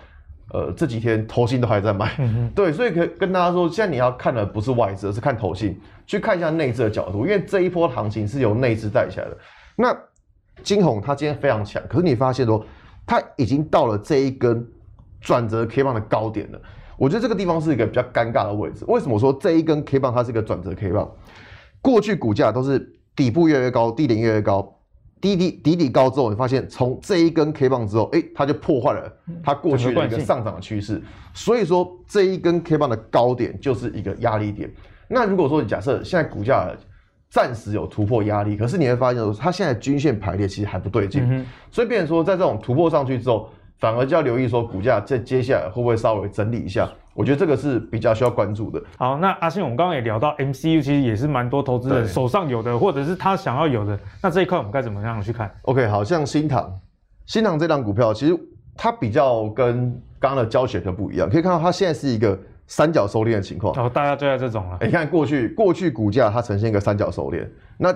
[0.53, 9.39] 呃，这几天投信都还在买，嗯、 对，所以可以跟大家说，现在你要看的不是外资，而是看投信，去看一下内资的角度，因为这一波行情是由内资带起来的。
[9.77, 9.97] 那
[10.63, 12.65] 金红它今天非常强，可是你发现说，
[13.07, 14.67] 它已经到了这一根
[15.21, 16.61] 转折 K 棒的高点了。
[16.99, 18.85] 我觉得这个地方是一个比较尴尬的位置。
[18.89, 21.11] 为什么说这一根 K 棒它是一个转折 K 棒？
[21.81, 24.77] 过去股价都是底部越来越高，低点越来越高。
[25.21, 29.13] 底底底底高之后，你发现从这一根 K 棒之后，哎，它就破坏了
[29.45, 31.03] 它过去的一个上涨的趋势。
[31.35, 34.71] 所以说这一根 K 棒的高点就是一个压力点。
[35.09, 36.71] 那如果说你假设现在股价
[37.29, 41.23] 暂时有突破压力，可是你会发现说它现在均线排列其实还不对劲。
[41.31, 46.89] 嗯、所以变成说在这种突破上去之后，反而就要留意说股价在接下来会不会稍微整理一下。
[47.15, 48.83] 我觉得这个是比较需要关注的。
[48.97, 53.99] 好，那阿信，我们刚刚也聊到 MCU，其实也是蛮多投资人手上有的，或者是他想要有的。
[54.23, 56.81] 那这一块我们该怎么样去看？OK，好像新塘，
[57.27, 58.39] 新塘这档股票其实
[58.77, 63.75] 它比较跟刚刚的教学的不一样，可以看到它现在是一个三角收敛的情况。
[63.77, 64.79] 哦，大家最爱这种了。
[64.81, 67.47] 你看过去过去股价它呈现一个三角收敛，
[67.77, 67.93] 那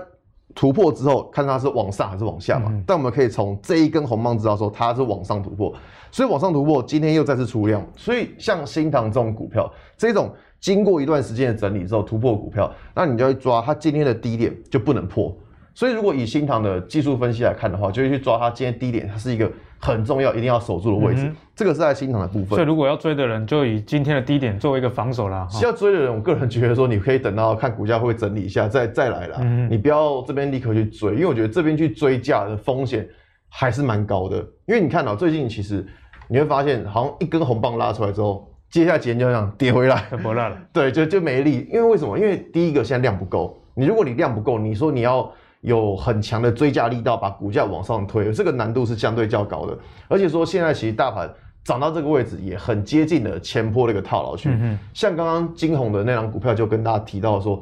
[0.55, 2.69] 突破之后看它是往上还是往下嘛？
[2.71, 5.75] 嗯、但我们可以从这一根红棒知道说它是往上突破。
[6.11, 7.85] 所以往上突破，今天又再次出量。
[7.97, 15.37] 所以像新塘这种股票，这种经过一段时间的整理之后突破股票，那你就要抓它今天的低点就不能破。
[15.75, 21.25] 所以如果以新塘的技术分析来看的话，就会去抓它今天低点，它是一个很重要、一定要守住的位置。
[21.25, 22.49] 嗯、这个是在新塘的部分。
[22.51, 25.47] 所以如果要追的人，就以今天的低点作为一个防守啦。
[25.63, 29.39] 要追的人，我个人觉得说，你可以等到看股价会整理一下再再来啦。
[29.41, 33.07] 嗯、你不要这边立刻去追，因为我觉得这边去追价的风险
[33.49, 34.37] 还是蛮高的。
[34.67, 35.87] 因为你看到最近其实。
[36.27, 40.57] 你会发现，好像一根红棒拉出来之后，接下来几天就这样跌回来， 就不烂了。
[40.73, 41.69] 对，就就没力。
[41.71, 42.19] 因为为什么？
[42.19, 43.63] 因为第一个现在量不够。
[43.75, 45.31] 你如果你量不够，你说你要
[45.65, 49.77] 有很强的追价力道把股价往上推，这个难度是相对较高的。
[50.07, 51.29] 而且说现在其实大盘
[51.65, 54.49] 涨到这个位置也很接近了前坡的一个套牢区。
[54.51, 57.61] 嗯、哼像刚刚金红的那张股票就跟大家提到说。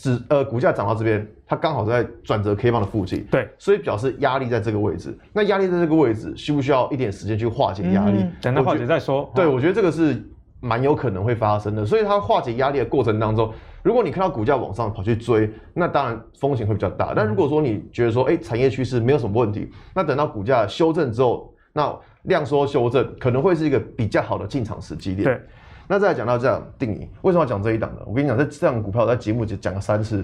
[0.00, 5.12] 只呃，股价涨到这边，它刚好在转折 K 棒的附近，对，所以表示压力在这个位置。
[5.32, 8.18] 那压力在这个位置，需不需要一点时间去化解压力？
[8.20, 9.28] 嗯、等它化解再说。
[9.34, 10.24] 对，我觉得这个是
[10.60, 11.86] 蛮有可能会发生的。
[11.86, 17.12] 所以它化解压力的过程当中，如果你看到股价往上跑去追，那当然风险会比较大。
[17.14, 25.24] 但如果说你觉得说，哎、欸，产业趋势没有什么问题，那等到股价修正之后，那量缩修正可能会是一个比较好的进场时机点。
[25.24, 25.40] 对。
[25.86, 28.02] 那再来讲到这样定义，为什么要讲这一档呢？
[28.04, 30.22] 我跟你讲，这这档股票在节目就讲了三次，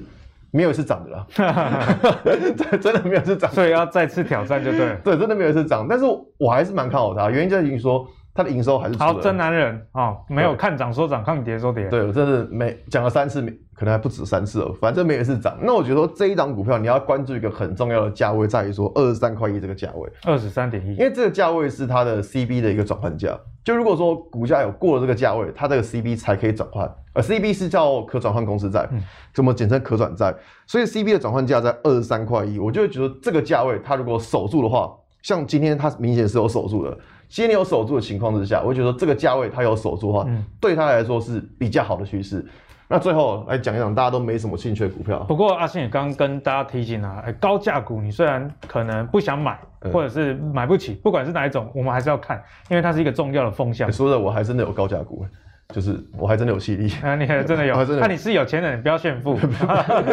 [0.50, 1.26] 没有一次涨的啦，
[2.82, 4.96] 真的没有一次涨，所以要再次挑战就对。
[5.02, 6.04] 对，真的没有一次涨，但是
[6.38, 8.06] 我还是蛮看好它，原因在于说。
[8.34, 11.88] 他的营收还是好，真男人啊、哦，没有看涨说涨，看跌说跌。
[11.88, 13.40] 对，我真是没讲了三次，
[13.74, 15.56] 可能还不止三次哦，反正没有一次涨。
[15.62, 23.38] 那我觉得说这一档股票你要关注一个很重要的价位，在于说二十三块一这个价位，二十三点一，因为这个价位是它的 CB 的一个转换价。
[23.62, 28.86] 就如果说股价有过了这个价位，它这个 CB 才可以转换，而 CB 是叫可转换公司债，
[29.32, 30.34] 怎么简称可转债？
[30.66, 34.92] 所以 CB 的转换价在二十三块一，我就会觉得这个价位它如果守住的话，
[35.22, 36.98] 像今天它明显是有守住的。
[37.34, 42.46] 今天有守住的情况之下，我会觉得这个价位它有守住的话，嗯、对它来说是比较好的趋势。
[42.86, 45.18] 那最后来讲一讲大家都没什么兴趣的股票。
[45.24, 49.58] 不过阿信也刚刚跟大家提醒啊，高价股你虽然可能不想买，
[49.92, 53.92] 或者是买不起，嗯、不管是哪一种，我们还是要看，因为它是一个重要的风向。
[53.92, 55.26] 说的我还真的有高价股，
[55.70, 56.88] 就是我还真的有气力。
[57.02, 57.74] 啊，你还真的有？
[57.98, 59.36] 那、啊、你是有钱人，你不要炫富。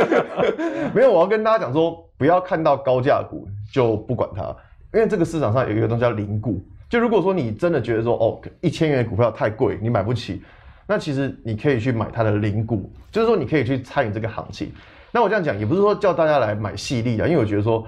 [0.91, 4.41] 没有，我要跟大家讲说，不要看到高价股就不管它，
[4.91, 6.59] 因为这个市场上有一个东西叫零股。
[6.91, 10.43] 就如果说你真的觉得说哦，一千元的股票太贵，你买不起，
[10.85, 14.69] 那其实你可以去买它的零股，就是说你可以去参与这个行情。
[15.09, 17.87] 那我这样讲也不是说叫大家来买细粒啊，因为我觉得说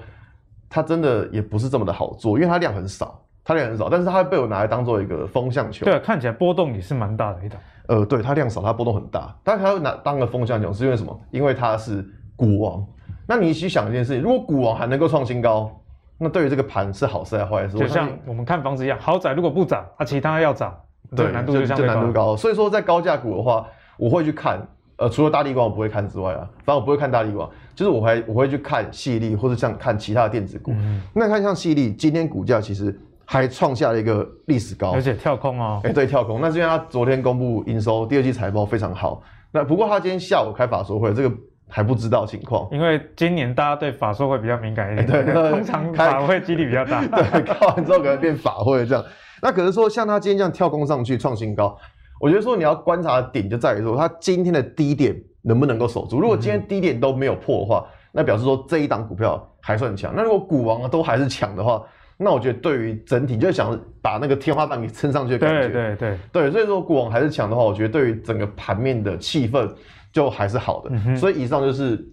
[0.70, 5.84] 它真的也不是这么的好做，因为它量很少，它量很少，但是它被我拿来当做一个风向球。
[5.84, 7.60] 对，看起来波动也是蛮大的一档。
[7.88, 11.22] 呃，对，它量少，它波动很大，但是它会拿当个风向球，是因为什么？
[11.30, 12.82] 因为它是股王。
[13.28, 15.70] 那你去想一件事情，如果股王还能够创新高。
[16.19, 17.78] 那对于这个盘是好事还是坏事？
[17.78, 20.73] 就像我们看房子一样，豪宅如果不涨，啊，其他要涨，
[21.15, 22.38] 对，难度就相对难度高。
[22.38, 24.65] 所以说，在高价股的话，我会去看，
[24.97, 30.71] 呃，除了大立光我不会看之外啊，反正我不会看大立光，就是我还我会去看细粒，或者像看其他的电子股。
[30.76, 35.82] 嗯、那看像细粒，今天股价其实还创下了一个历史高，而且跳空哦。
[35.84, 36.39] 哎、欸，对，跳空。
[36.39, 39.21] 那是因为它昨天公布营收，第二季财报非常好。
[39.52, 41.36] 那不过它今天下午开法说会，这个。
[41.75, 47.01] 还不知道情况，因为今年大家对法说会比较敏感一点，欸、对， 通常法会几率比较大。
[47.09, 49.03] 对，看完之后可能变法会这样。
[49.41, 51.75] 那可是说，像他今天这样跳空上去创新高，
[52.21, 56.19] 我觉得说你要观察的点就在于说，他今天的低点能不能够守住。
[56.19, 60.13] 如果今天低点都没有破的话，嗯、那表示说这一档股票还算强。
[60.15, 61.81] 那如果股王都还是强的话，
[62.17, 65.69] 那我觉得对于整体就想把那个天花板给撑上去的感觉。
[65.69, 69.67] 对对对对，所以说股王还是强的话，我觉得对于整个盘面的气氛。
[70.13, 72.08] 就还是好的，嗯、所以以上就是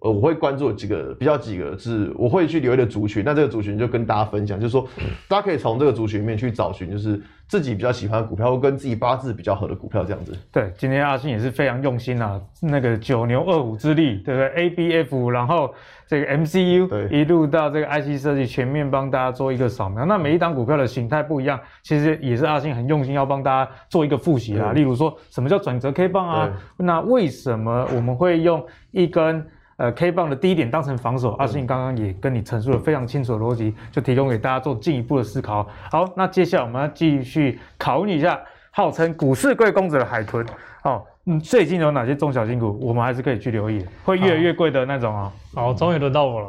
[0.00, 3.24] 呃，我会关注几个比较几个是我会去留意的族群。
[3.24, 4.86] 那这个族群就跟大家分享，就是说
[5.26, 10.36] 大家可以从这个族群里面去找寻，就是自己比较喜欢的股票，或跟自己八字比较合的股票这样子。
[10.50, 15.72] 对，今天阿信也是非常用心啊，那个九牛二虎之力，对不对？A B F，然后
[16.08, 20.04] 这个 M C U 对一路到这个 I C 设计，全面帮大家做一个扫描。
[20.04, 24.72] 那每一档股票的形态不一样，其实也是阿信很用心要帮大家做一个复习啊。
[24.72, 26.50] 例如说什么叫转折 K 棒啊？
[26.76, 29.46] 那为什么我们会用一根？
[29.76, 35.68] 呃，K 棒的低点当成防守，阿信刚刚也跟你陈述了非常清楚的逻辑，就提供给大家做进一步的思考。
[35.90, 40.46] 好，那接下来我们要继续考你一下，号称股市贵公子的海豚，
[40.84, 45.30] 哦，嗯，最近有哪些中小型股，我们还是可以去留意，会越来越贵的那种啊。
[45.54, 46.48] 好，终于轮到我了，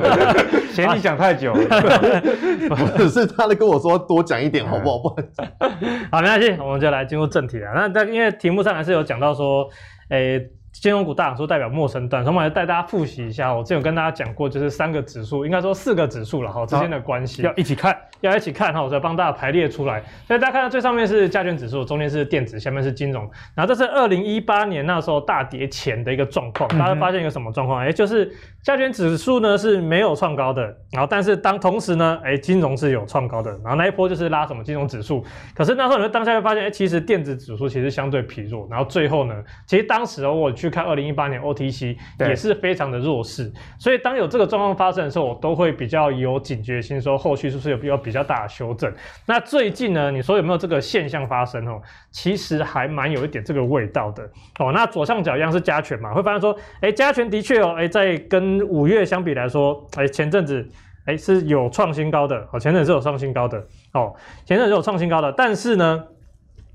[0.70, 2.20] 嫌你讲太久了，
[2.94, 4.98] 不是他在跟我说多讲一点好不好？
[4.98, 5.08] 不
[6.12, 7.72] 好，没关系，我们就来进入正题了。
[7.74, 9.66] 那但因为题目上还是有讲到说，
[10.10, 10.50] 诶、欸。
[10.80, 13.54] 金融股大涨说代表陌生段，所以我们来带大家复习一下。
[13.54, 18.82] 我之前有跟大家讲过，就是三个指数，应该说四个指数了哈之间的关系，要一起看，要一起看哈。
[18.82, 20.02] 我再帮大家排列出来。
[20.26, 23.22] 所以大家看到最上面是加权指数，中间是电子，下面是金融。
[23.54, 27.80] 然后这是二零一八年那时候大跌前的一个状况，大家发现一个什么状况？
[27.80, 28.30] 哎、就是
[28.62, 33.50] 加权指数呢是没有创高的，然后但是当同时呢，哎，金融是有创高的。
[33.62, 38.66] 然后那一波就是拉什么金融指数，可是那时候你会当下会发现，哎，其实电子指数其实相对疲弱。
[38.68, 39.34] 然后最后呢，
[39.66, 40.63] 其实当时哦，我去。
[40.64, 48.92] 去看二零一八年 OTC 也是非常的弱势，所以当有这个状况发生的时候，我都会比较有警觉心，说后续是不是有比较比较大的修正。
[49.26, 51.80] 那最近呢，你说有没有这个现象发生哦？
[52.10, 54.22] 其实还蛮有一点这个味道的
[54.58, 54.72] 哦。
[54.72, 60.66] 那左上角一样是加权嘛，会发现说，哎，加权的确哦，哎，在跟五月相比来说，哎，前阵子。
[61.06, 63.58] 哎，是有创新高的哦，前阵子是有创新高的
[63.92, 64.14] 哦，
[64.46, 66.02] 前阵子是有创新高的，但是呢，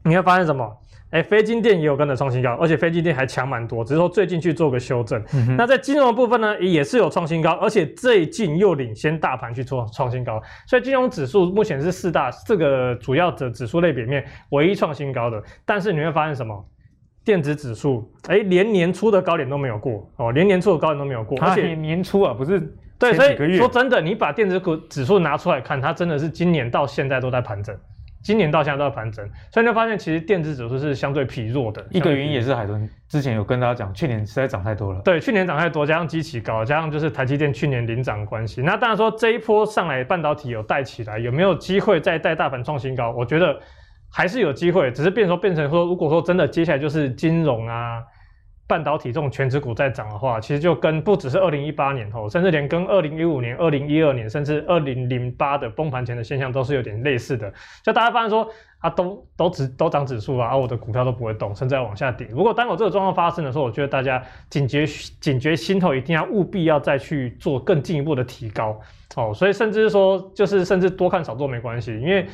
[0.04, 0.72] 你会发现什么？
[1.12, 5.20] 哎，非金电也有跟着创新高，而且非金电还强蛮多，只是说最近去做个修正。
[5.34, 15.42] 嗯、那在金融的部分呢，也是有创新高，而且最近又领先大盘去做创新高，所以金融指数目前是四大这个主要的指数类别里面唯一创新高的。
[15.66, 16.66] 但是你会发现什么？
[17.26, 22.60] 电子指数哎，连年初的高点都没有过哦，连年初的高点都没有过，而且年初啊不是。
[22.98, 27.74] 对，所以说真的，你把电子股指数拿出来看，它真的是今年到现在都在盘整，
[28.22, 31.86] 今年到现在都在盘整，所以你会发现其实电子指数是相对疲弱的。
[31.90, 35.02] 一个原因也是海豚之前有跟大家讲，去年实在涨太多了。
[35.02, 38.62] 对，去年涨太多，加上基期高，加上就是台积电去年领涨关系。
[38.62, 43.12] 那当然说这一波上来半导体有带起来，有没有机会再带大盘创新高？
[43.12, 43.58] 我觉得
[44.12, 48.04] 还是有机会，只是变说变成说，如果说真的接下来就是金融啊。
[48.70, 57.52] 半导体这种全值股在涨的话，其实就跟不只是二零一八年后，甚至连跟二零一五年、二零一二年，甚至二零零八的崩盘前的现象都是有点类似的。
[57.82, 58.48] 就大家发现说
[58.78, 62.28] 啊，都都指都涨指数啊，我的股票都不会动，甚至要往下跌。
[62.30, 64.86] 如果当有这个状况发生的时候，我觉得大家警觉
[65.20, 68.80] 警觉心头一定要务必要再去做更进一步的提高
[69.16, 69.34] 哦。
[69.34, 72.28] 所以甚至说，就是甚至多看少做没关系，因为。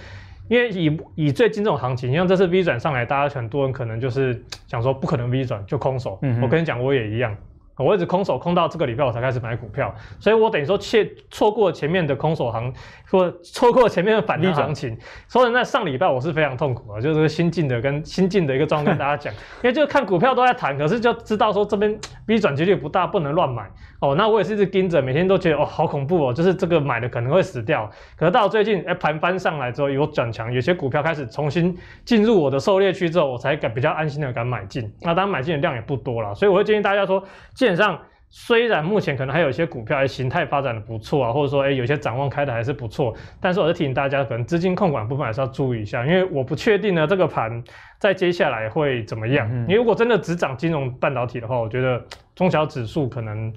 [0.48, 6.20] 因为以以最近这种行情，像这次 V 转上来，大家很多人可能就是想说不可能 V 转就空手。
[6.22, 7.36] 嗯，我跟你讲，我也一样。
[7.78, 12.73] 我一直空手空到这个礼拜我才开始买股票，所以我等于说切错过前面的空手行，
[13.09, 14.97] 或错过前面的反利行情。
[15.28, 23.69] 所以那上礼拜我是非常痛苦啊，就是新进的跟新进的一个状况跟大家讲， 因为就看股票都在谈，可是就知道说这边 B 转几率不大，不能乱买
[23.99, 24.15] 哦。
[24.15, 27.89] 那我也是一直盯着，每天都觉得哦好恐怖哦，就是这个买的可能会死掉。
[28.15, 34.89] 可是到最近哎盘翻上来之后有转强，有些股票开始重新进入我的狩猎区之后，我才敢比较安心的敢买进。
[35.01, 37.21] 那当然买进的量也不多了，所以我会建议大家说。
[37.66, 37.99] 基本上，
[38.30, 43.11] 虽然目前可能还有一些股票形态发展的不错啊，或者说诶有些展望开的还是不错，
[43.41, 47.63] 但是我是提醒大家，可能资金控管部分还是要注意一下，因为我不确定呢这个盘
[47.97, 49.49] 在接下来会怎么样。
[49.68, 51.99] 你、嗯、如果真的只涨金融半导体的话，我觉得
[52.36, 53.51] 中小指数可能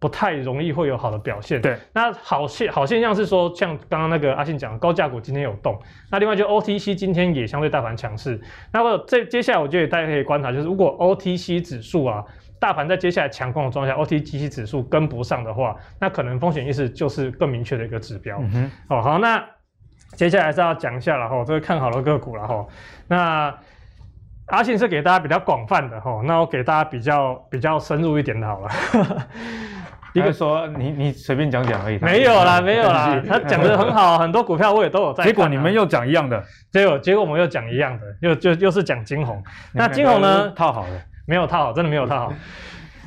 [0.00, 1.60] 不太容易会有好的表现。
[1.60, 5.78] 对，那好现好现象是说，像刚刚那个阿信讲，高价股今天有动，
[6.10, 8.40] 那另外就 OTC 今天也相对大盘强势。
[8.72, 12.24] 那么这接下来我觉得大家可以观察，就是如果 OTC 指数啊。
[12.62, 18.38] 大盘在接下来强攻的状态下，OTC 指数跟不上的话，那可能风险意识就是更明确的一个指标。
[18.40, 19.44] 嗯哼，哦好，那
[20.14, 22.64] 接下来是要讲一下了哈，这个看好的个股了哈。
[23.08, 23.52] 那
[24.46, 28.70] 阿信是给大家比较广泛的哈，那我给大家比较比较深入一点的好了。
[30.14, 31.98] 一个说你你随便讲讲而已。
[31.98, 35.24] 没有啦， 没有啦， 他讲的很好，很多股票我也都有在。
[35.24, 36.40] 结果你们又讲一样的，
[36.70, 39.42] 结果结果我们又讲一样的，又就又是讲金红。
[39.72, 40.48] 那金红呢？
[40.54, 40.90] 套好了。
[41.26, 42.34] 没有套好，真的没有套好。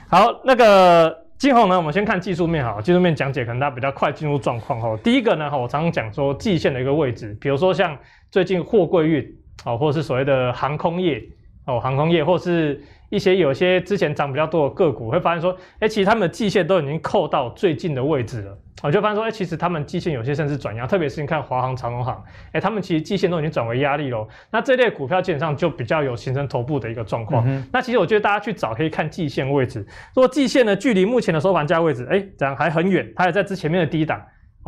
[0.07, 4.97] 好，那个今后呢，我们先看技术面好，技术面讲解可能大家比较快进入状况哈。
[5.03, 7.97] 第一个呢，哈，我常常讲说季线的一个位置，比如说像
[8.31, 9.25] 最近货柜运
[9.63, 11.21] 啊，或者是所谓的航空业
[11.65, 18.57] 哦，航空业，或是一些有些之前涨比较多的个股，会发现说，哎，其实他们的季线都已经扣到最近的位置了。
[18.83, 24.27] 我就发现说，哎、欸，其实他们季线有些甚至转压，特别是你看华航、长荣航，哎、欸，他们其实季线都已经转为压力喽。
[24.51, 27.43] 那这类股票基本上就比较有形成头部的一个状况。
[27.47, 29.79] 嗯、那其实我觉得大家去找可以看季线位置，
[30.13, 34.21] 如果季线呢距离目前的收盘价位置，哎、欸，这样还很远，它还在之前面的低档，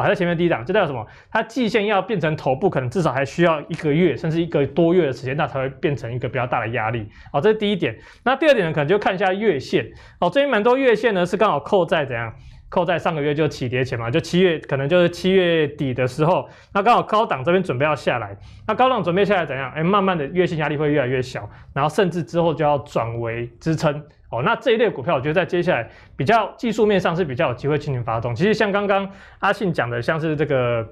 [0.03, 1.05] 还在前面低档，这代表什么？
[1.31, 7.07] 它季线要变成头部，可能至少还需要一个月甚至一个多月的时间，那才会变成一个比较大的压力。
[7.33, 7.97] 哦，这是第一点。
[8.23, 9.89] 那第二点呢，可能就看一下月线。
[10.19, 12.33] 哦，最近蛮多月线呢是刚好扣在怎样？
[12.69, 18.35] 扣在上个月就起跌前嘛，就七月可能就是七月底的时候，那刚好高档这边准备要下来，
[18.67, 19.71] 那高档准备下来怎样？
[19.73, 24.41] 哎，慢慢的月线压力会越来越小，然后甚至之后就要转为支撑哦。
[24.43, 28.34] 那这一类股票，我觉得在接下来比较技术面上是比较有机会进行发动。
[28.36, 29.09] 其实像刚刚
[29.39, 30.88] 阿信讲的，像是这个。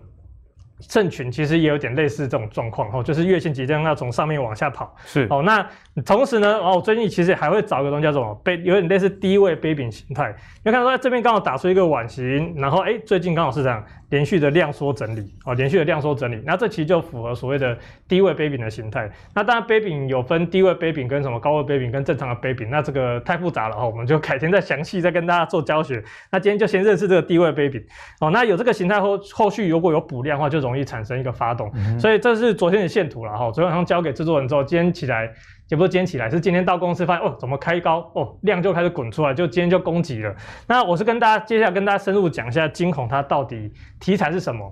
[0.82, 4.94] 盛群其实也有点类似这种状况，就是月线即将要从上面往下跑。
[5.06, 5.66] 是哦，那
[6.04, 10.36] 同时呢，哦，最近其实还会找一个东西叫做杯，有点类似低位杯柄形态。
[10.64, 16.42] 你看到在这边刚好打出一个碗形，然后哎，最近刚好是这样连续的量缩整理哦，连续的量缩整理。
[16.46, 17.78] 那这其实就符合所谓的
[18.10, 19.10] 低位杯柄的形态。
[19.34, 26.04] 那当然杯柄有分低位杯柄跟什么高位杯柄跟正常的杯柄，那这个太复杂了哦，我们就改天再详细再跟大家做教学。
[26.30, 27.82] 那今天就先认识这个低位杯柄
[28.20, 28.30] 哦。
[28.32, 30.66] 那有这个形态后，后续如果有补量的话，就。
[30.66, 31.72] 容易产生一个发动。
[31.76, 35.32] 嗯、所以这是昨天的线图了哈，昨天晚上交给制作人之后，今天起来。
[35.70, 40.36] 也不是今天起来，是今天到公司发现哦，怎么开高哦，量就开始滚出来，就今天就攻击了。
[40.68, 44.72] 那我是跟大家接下来跟大家深入讲一下金红它到底题材是什么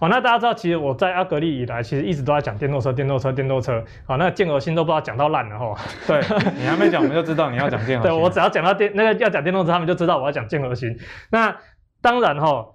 [0.00, 0.08] 哦。
[0.08, 3.82] 那大家知道，其实我在阿格力以来，其实一直都在讲电动车、电动车、电动车。
[4.06, 5.74] 好、哦，那建和心都不知道讲到烂了哈。
[6.06, 6.20] 对
[6.58, 8.12] 你还没讲，我们就知道你要讲建和兴。
[8.14, 10.94] 对我只要讲到电那个要讲电动车，他们就知道我要讲建和心。
[11.30, 11.56] 那
[12.02, 12.66] 当然哈。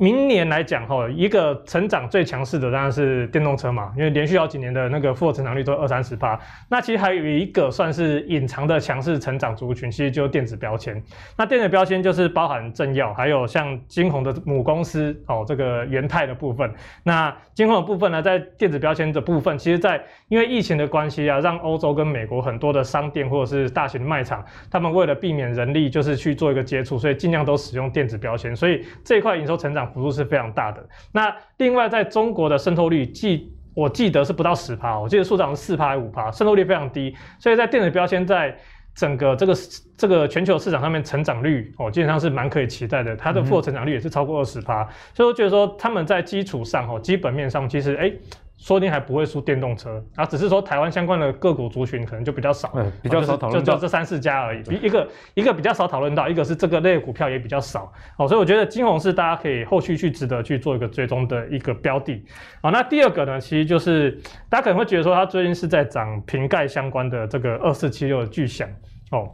[0.00, 6.40] 明年来讲，哈，一个成长最强势的当然是电动车嘛，因为连续好几年的那个复合成长率都二三十趴。
[6.70, 11.02] 那其实还有一个算是隐藏的强势成长族群，其实就是电子标签。
[11.36, 16.72] 那电子标签就是包含正耀，还有像金红的母公司哦，这个元泰的部分。
[17.02, 28.56] 那金红的部分呢，在电子标签的部分，其实在因为疫情的关系啊，让欧洲跟美国很多的商店或者是大型卖场，他们为了避免人力就是去做一个接触，所以尽量都使用电子标签。
[28.56, 29.89] 所以这一块营收成长。
[29.90, 30.84] 幅度是非常大的。
[31.12, 37.14] 那另外，在中国的渗透率，记我记得是不到十趴，我记得数涨是四趴还五趴，渗透率非常低。
[37.38, 38.56] 所以在电子标签在
[38.94, 39.54] 整个这个
[39.96, 43.16] 这个全球市场上面成长率哦，基本上是蛮可以期待的。
[43.16, 48.12] 它的复合成长率也是超过二十趴，所以我觉得说他们在基础上哦，基本面上其实哎。
[48.60, 52.70] 说不定还不会输电动车啊，只是说台湾相关的个股族群可能就比较少，
[53.02, 54.62] 比较少讨论，就就这三四家而已。
[54.82, 62.22] 一个一个比较少讨论到，一个是这个类股票也比较少，哦，所以我觉得金红是大家可以后续去值得去做一个追踪的一个标的。
[62.62, 64.12] 好，那第二个呢，其实就是
[64.50, 68.68] 大家可能会觉得说，它最近是在涨瓶盖相关的这个二四七六的巨响
[69.10, 69.30] 哦。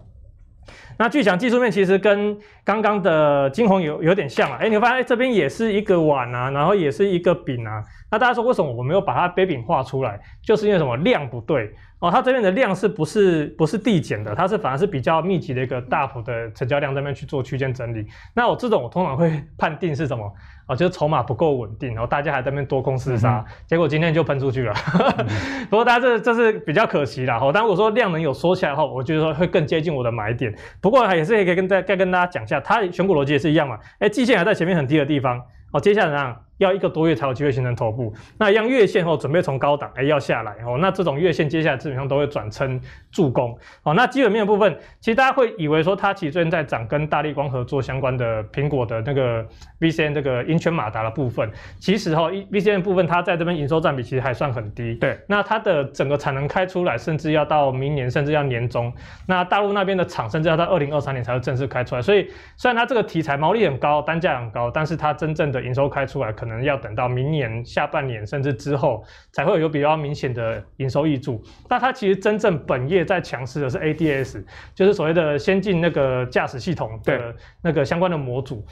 [0.99, 7.83] 那巨祥技术面其实跟刚刚的金红有有点像啊，哎，你会发现这边也是一个碗啊，然后也是一个饼啊。
[8.11, 10.21] 那大家说为什么我没有把它杯饼画出来？
[10.43, 14.35] 就是因为什么量不对哦，它这边的量是不是不是递减的？
[14.35, 18.07] 它是反而是比较密集的一个大幅的成交量这边去做区间整理。
[18.35, 20.33] 那我这种我通常会判定是什么
[20.67, 20.77] 啊？
[20.77, 24.75] 就是筹码不够稳定，然后大家还在那边多空厮杀，嗯、结果今天就喷出去了。
[25.19, 25.27] 嗯、
[25.69, 27.39] 不过大家这这是比较可惜啦。
[27.43, 30.55] 哦，当然我说量能有缩起来后，我觉得说会更接近我的买点。
[30.87, 33.77] 不过也是可以跟再再跟大家讲一下，它选股逻辑也是一样嘛。
[33.99, 36.37] 哎，季线还在前面很低的地方，哦，接下来呢？
[36.59, 42.81] 要一个多月才有机会形成头部，那一样月线哦准备从高档哎要下来哦，那这种月线接下来基本上都会转成
[43.13, 43.93] 助攻哦。
[43.93, 49.47] 那基本面的部分，其实大家会以为说它其实最近在涨跟大力光合作相关的苹果的那个
[49.81, 54.95] VCN 这个英圈马达的部分，其实哈 VCN 部分它在这边营收占比其实还算很低。
[54.95, 58.91] 对，那它的整个产能开出来，甚至要到明年，甚至要年中，
[59.27, 62.01] 那大陆那边的厂甚至要到二零二三年才会正式开出来。
[62.01, 62.27] 所以
[62.57, 66.46] 虽然它这个题材毛利很高，单价很高，但是它真正的营收开出来可。
[66.47, 71.43] 可能要等到明年下半年甚至之后，才会有比较明显的营收益助。
[71.69, 74.45] 那它其实真正本业在强势的是 ADS，
[74.75, 78.65] 就是所谓的先进那个驾驶系统的那个相关的模组。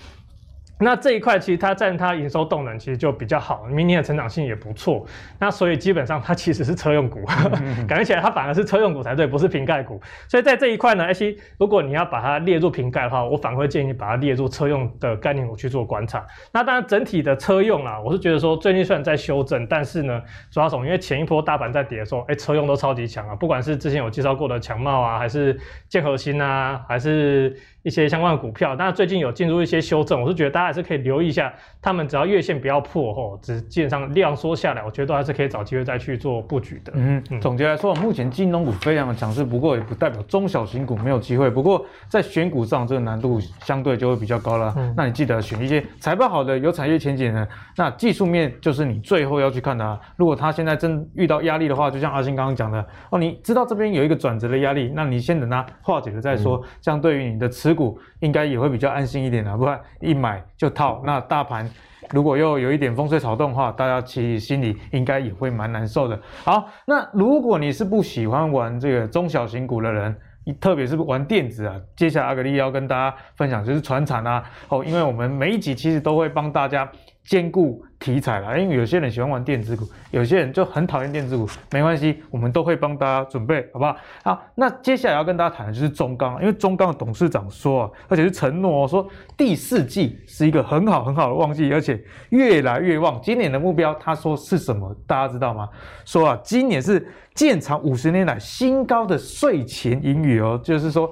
[0.80, 5.06] 那这一块其实它占它营收动能其实就比较好，明年的成长性也不错。
[5.38, 7.24] 那所以基本上它其实是车用股，
[7.86, 10.00] 感觉起来它反而是车用股才对，不是瓶盖股。
[10.28, 16.26] 所以在这一块呢，其实如果你要把它列入瓶盖的话，我反而会建议你把它列入车用的概念股去做观察。
[16.52, 20.20] 那当然整体的车用啊，我是觉得说最近虽然在修正，但是呢，
[20.50, 25.56] 主要从因为前一波大盘在跌的时候，哎，车用都超级强啊，不管是之前有介绍过的强茂啊，还是
[25.88, 27.56] 建和兴啊，还是。
[27.84, 36.92] 一些相关的股票，但最近有进入一些修正，我是觉得大家还是可以留意一下，他们只要月线不要破吼，只基本上量缩下来，我觉得都还是可以找机会再去做布局的。
[36.94, 41.50] 嗯，嗯，总结来说，目前金融股非常的强势，不过也不代表中小型股没有机会。
[41.50, 44.74] 不过在选股上，这个难度相对就会比较高了。
[44.76, 47.46] 嗯，那你记得选一些财报好的、有产业前景的。
[47.76, 49.98] 那技术面就是你最后要去看它。
[50.16, 56.56] 如果它现在真遇到压力的话，就像阿星刚刚讲的哦，你知道这边有一个转折的压力，那你先等它化解了再说。
[56.56, 61.02] 嗯、这样对于你的持股应该也会比较安心一点的，不然一买就套。
[61.04, 61.68] 那大盘
[62.10, 66.20] 如果又有一点风吹草动的话，大家其实心里应该也会蛮难受的。
[66.44, 70.16] 好，那如果你是不喜欢玩这个中小型股的人，
[70.60, 74.44] 特别是玩电子啊，接下来阿格力要跟大家分享就是传产啊。
[74.68, 76.88] 哦，因为我们每一集其实都会帮大家。
[77.24, 83.96] 兼顾题材啦，因为有些人喜欢玩电子股，有些人就很讨厌电子股，没关系，我们都会帮大家准备，好不好？
[84.22, 89.08] 好，那接下来要跟大家谈的就是中钢，因为中钢的董事长说啊，而且是承诺说
[89.38, 91.98] 第四季是一个很好很好的旺季，而且
[92.28, 93.18] 越来越旺。
[93.22, 94.94] 今年的目标他说是什么？
[95.06, 95.66] 大家知道吗？
[96.04, 101.10] 说啊，今年是建厂五十年来新高的税前盈余哦，就是说。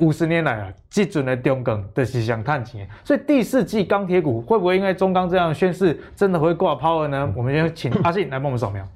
[0.00, 7.32] 五十年来啊，基准的中钢都是想探钱，所以第四季钢铁股会不会因为中钢这样宣示，真的会挂抛了呢？
[7.36, 8.86] 我们先请阿信来帮我们扫描。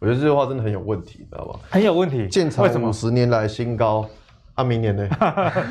[0.00, 1.58] 我觉得这句话真的很有问题，知道吧？
[1.70, 2.28] 很有问题。
[2.28, 4.06] 建厂五十年来新高，
[4.52, 5.08] 啊，明年呢？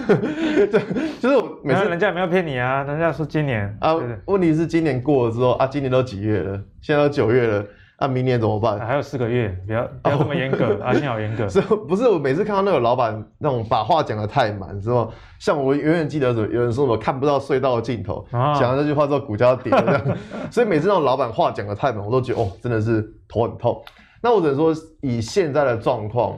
[0.08, 0.82] 对，
[1.22, 3.94] 就是我每次人家也没有骗你啊，人家说今年啊，
[4.26, 6.60] 问题是今年过了之后啊，今年都几月了？
[6.82, 7.64] 现在都九月了。
[8.00, 8.78] 那、啊、明年怎么办？
[8.80, 11.48] 还有四个月，不要不要这么严格， 阿信好严格。
[11.48, 12.10] 是不是？
[12.10, 15.08] 我每次看到那个老板那种把话讲得太满，是吧？
[15.39, 20.18] 像我永远记得有人说我看不到隧道的尽头，讲、啊、了这句话之后股价要跌了这样。
[20.52, 23.82] 所以每次那种老板话讲得太满，我都觉得哦，真的是头很痛。
[24.22, 26.38] 那我只能说，以现在的状况，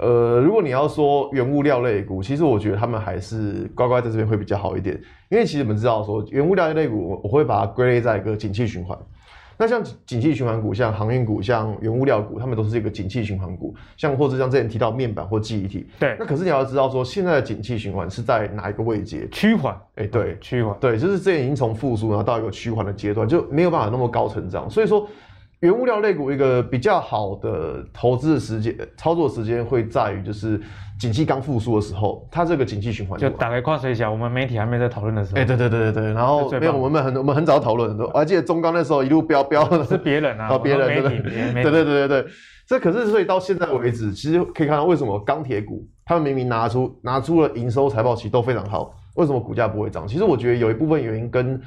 [0.00, 8.98] 呃，如果你要说原物料类股，其实我觉得他们还是乖乖在这边会比较好一点，因为其实我们知道说原物料类股，我会把它归类在一个景气循环。
[9.60, 13.74] 那像景气循环股，像航运股，像原物料股，他们都是一个景气循环股。
[13.94, 16.16] 像或者像之前提到面板或记忆体，对。
[16.18, 19.28] 那可是你要知道说，现在的景气循环是在哪一个位阶？
[19.30, 19.78] 趋缓。
[19.96, 20.74] 哎，对，趋缓。
[20.80, 24.68] 对，就是之前已经从复苏然后到一个趋缓的阶段，就没有办法那么高成长。
[24.70, 25.06] 所以说。
[25.60, 30.58] 原物料类股一个比较好的投资的时间、操作时间会在于，就是
[31.00, 40.86] 景气刚复苏的时候，它这个景气循环就打开跨水小，我们媒体还没在讨论的时候，哎、欸，对对对对对，然后没有我们很我们很早讨论，我还记得中钢那时候一路飙飙，是别人啊， 别人
[41.54, 42.26] 对对对对对，
[42.66, 50.06] 这可是所以到现在为止，其实可以看到为什么钢铁股他们明明拿出拿出了营收财报期都非常好，为什么股价不会涨？
[50.06, 51.60] 其实我觉得有一部分原因跟。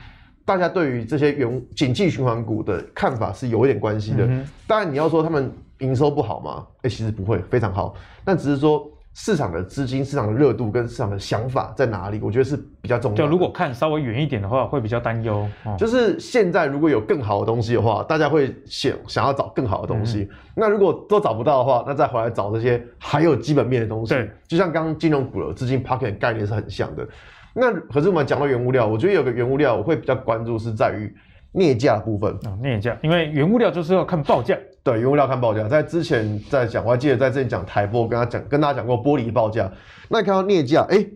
[0.45, 4.27] 大家对于这些原景气循环股的看法是有一点关系的。
[4.67, 6.67] 当然，你要说他们营收不好吗？
[6.81, 7.95] 哎，其实不会，非常好。
[8.25, 13.23] 但只是说市场的资金、市场的热度跟市场的想法在哪里，我觉得是比较重要的。
[13.23, 15.47] 就如果看稍微远一点的话，会比较担忧。
[15.77, 20.27] 就是现在如果有更好的东西的话，大家会想想要找更好的东西。
[20.55, 24.15] 那如果都找不到的话，那再回来找这些还有基本面的东西。
[24.15, 27.07] 对，就像刚刚金融股的资金 pocket 概念是很像的。
[27.53, 31.15] 那可是我们讲到原物料，我觉得有个原物料我会比较关注是在于
[31.51, 34.57] 镍价部分啊，镍价，因为原物料就是要看报价。
[34.83, 35.65] 对，原物料看报价。
[35.67, 39.71] 在之前在讲，我还记得在这里讲台玻，跟他讲跟大家讲过玻璃报价。
[40.09, 41.09] 那你看到镍价，哎、欸，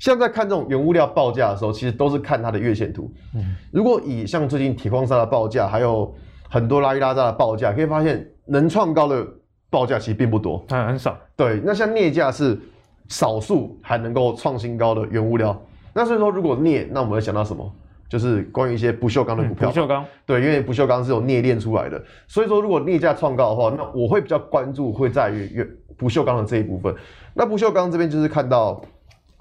[0.00, 3.12] 像在看这种原物料报价的时候，其实都是看它的月线图。
[3.36, 6.12] 嗯，如果以像最近铁矿砂的报价，还有
[6.48, 9.24] 很多拉一拉渣的报价，可以发现能创高的
[9.70, 11.16] 报价其实并不多，嗯，很少。
[11.36, 12.58] 对，那像镍价是
[13.08, 15.56] 少数还能够创新高的原物料。
[15.92, 17.72] 那所以说，如果镍，那我们会想到什么？
[18.08, 19.70] 就是关于一些不锈钢的股票。
[19.70, 22.02] 不锈钢，对，因为不锈钢是有镍炼出来的。
[22.26, 26.94] 所以说，如果镍价创高的话，那我会比较关注会在于不锈钢的这一部分。
[27.34, 28.80] 那不锈钢这边就是看到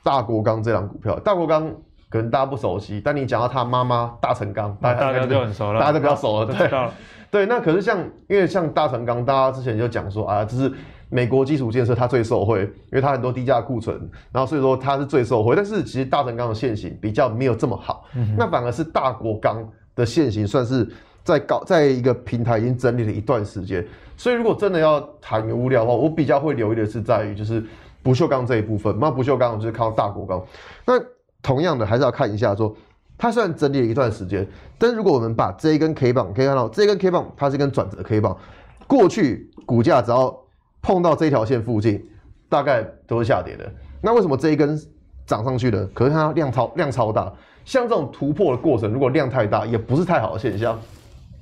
[0.04, 1.20] 大国钢这档股票。
[1.20, 1.72] 大国钢
[2.10, 6.54] 可能大家不熟悉，但你讲到他妈妈大成钢，大家就很熟了，大家都比较熟 了。
[6.54, 6.90] 对，
[7.30, 7.46] 对。
[7.46, 10.72] 那可是像因为像大成钢，大家之前就讲说啊，这是。
[11.14, 13.96] 美国基础建设它最受惠，因为它很多低价库存，
[14.32, 15.56] 然后所以说它是最受惠。
[15.56, 19.64] 但是其实大成钢的线型比较没有这么好，嗯、那反而是大国钢
[19.96, 20.90] 的线型算是
[21.24, 23.86] 在高在一个平台已经整理了一段时间。
[24.18, 27.64] 所以如果真的要谈原物料的话，我比较会留意的是在于就是
[28.02, 28.98] 不锈钢这一部分。
[29.00, 30.44] 那不锈钢我就是靠大国钢。
[30.86, 30.94] 那
[31.42, 32.76] 同样的还是要看一下说，
[33.18, 34.48] 它虽然整理了一段时间，
[34.78, 38.36] 但是如果我们把这一根 K 棒可以看到，这一根 K 棒它是一根转折 K 棒，
[38.88, 40.36] 过去股价只要
[40.84, 42.06] 碰到这条线附近，
[42.50, 43.72] 大概都是下跌的。
[44.02, 44.78] 那为什么这一根
[45.26, 45.88] 涨上去的？
[45.88, 47.32] 可是它量超量超大，
[47.64, 50.78] 像这种突破的过程，如果量太大，也不是太好的现象。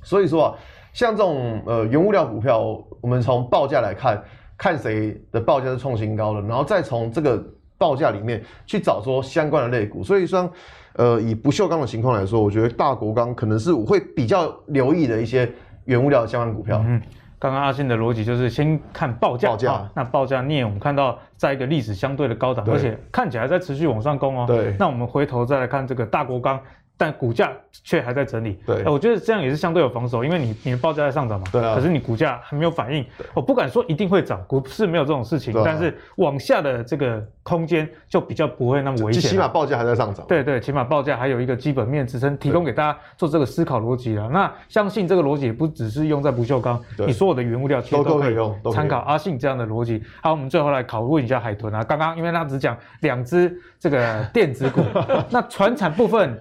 [0.00, 0.54] 所以说啊，
[0.92, 4.22] 像这种呃原物料股票，我们从报价来看，
[4.56, 7.44] 看谁的报价是创新高的，然后再从这个
[7.76, 10.04] 报价里面去找说相关的类股。
[10.04, 10.48] 所以说，
[10.94, 15.50] 呃，以不锈钢的情况来说，我觉得大国钢可能是我会比较留意的一些
[15.86, 16.80] 原物料相关股票。
[16.86, 17.02] 嗯
[17.42, 24.44] 刚刚阿信的逻辑就是先看报价，报价、啊，那报价镍我们看到在一个历史相对的高档，而且看起来在持续往上攻哦。
[24.46, 26.60] 对，那我们回头再来看这个大国钢。
[27.02, 27.50] 但股价
[27.82, 44.28] 却还在整理，对，我觉得这样也是相对有防守，因为你你的报价在上涨嘛，对啊，可是你股价还没有反应，我不敢说一定会涨，股市没有这种事情，但是往下的这个空间就比较不会那么危险，起码报价还在上涨，对对，起码报价还有一个基本面支撑，提供给大家做这个思考逻辑了。
[44.28, 50.00] 那相信这个逻辑也不只是用在不锈钢，你所有的原物料其实都可以用，参考阿信这样的逻辑。
[50.22, 54.80] 好，我们最后来考问一下海豚啊，刚刚因为他只讲两只这个电子股，
[55.30, 56.40] 那船产部分。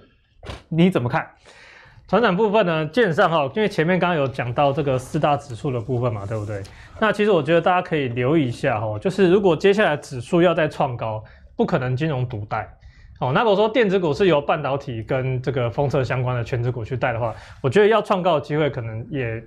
[0.70, 1.28] 你怎么看？
[2.08, 2.86] 传产部分呢？
[2.88, 6.62] 基本上哈，因为前面刚刚有讲到这个四大指数的部分嘛，对不对？
[7.00, 11.24] 那其实我觉得大家可以留意一下哈，就是如果接下来指数要再创高，
[11.56, 12.68] 不可能金融独带
[13.22, 13.32] 哦。
[13.34, 19.42] 那如果说电子股是由半导体跟这个封测相关的全职股去带的话，我觉得要创高的机会可能也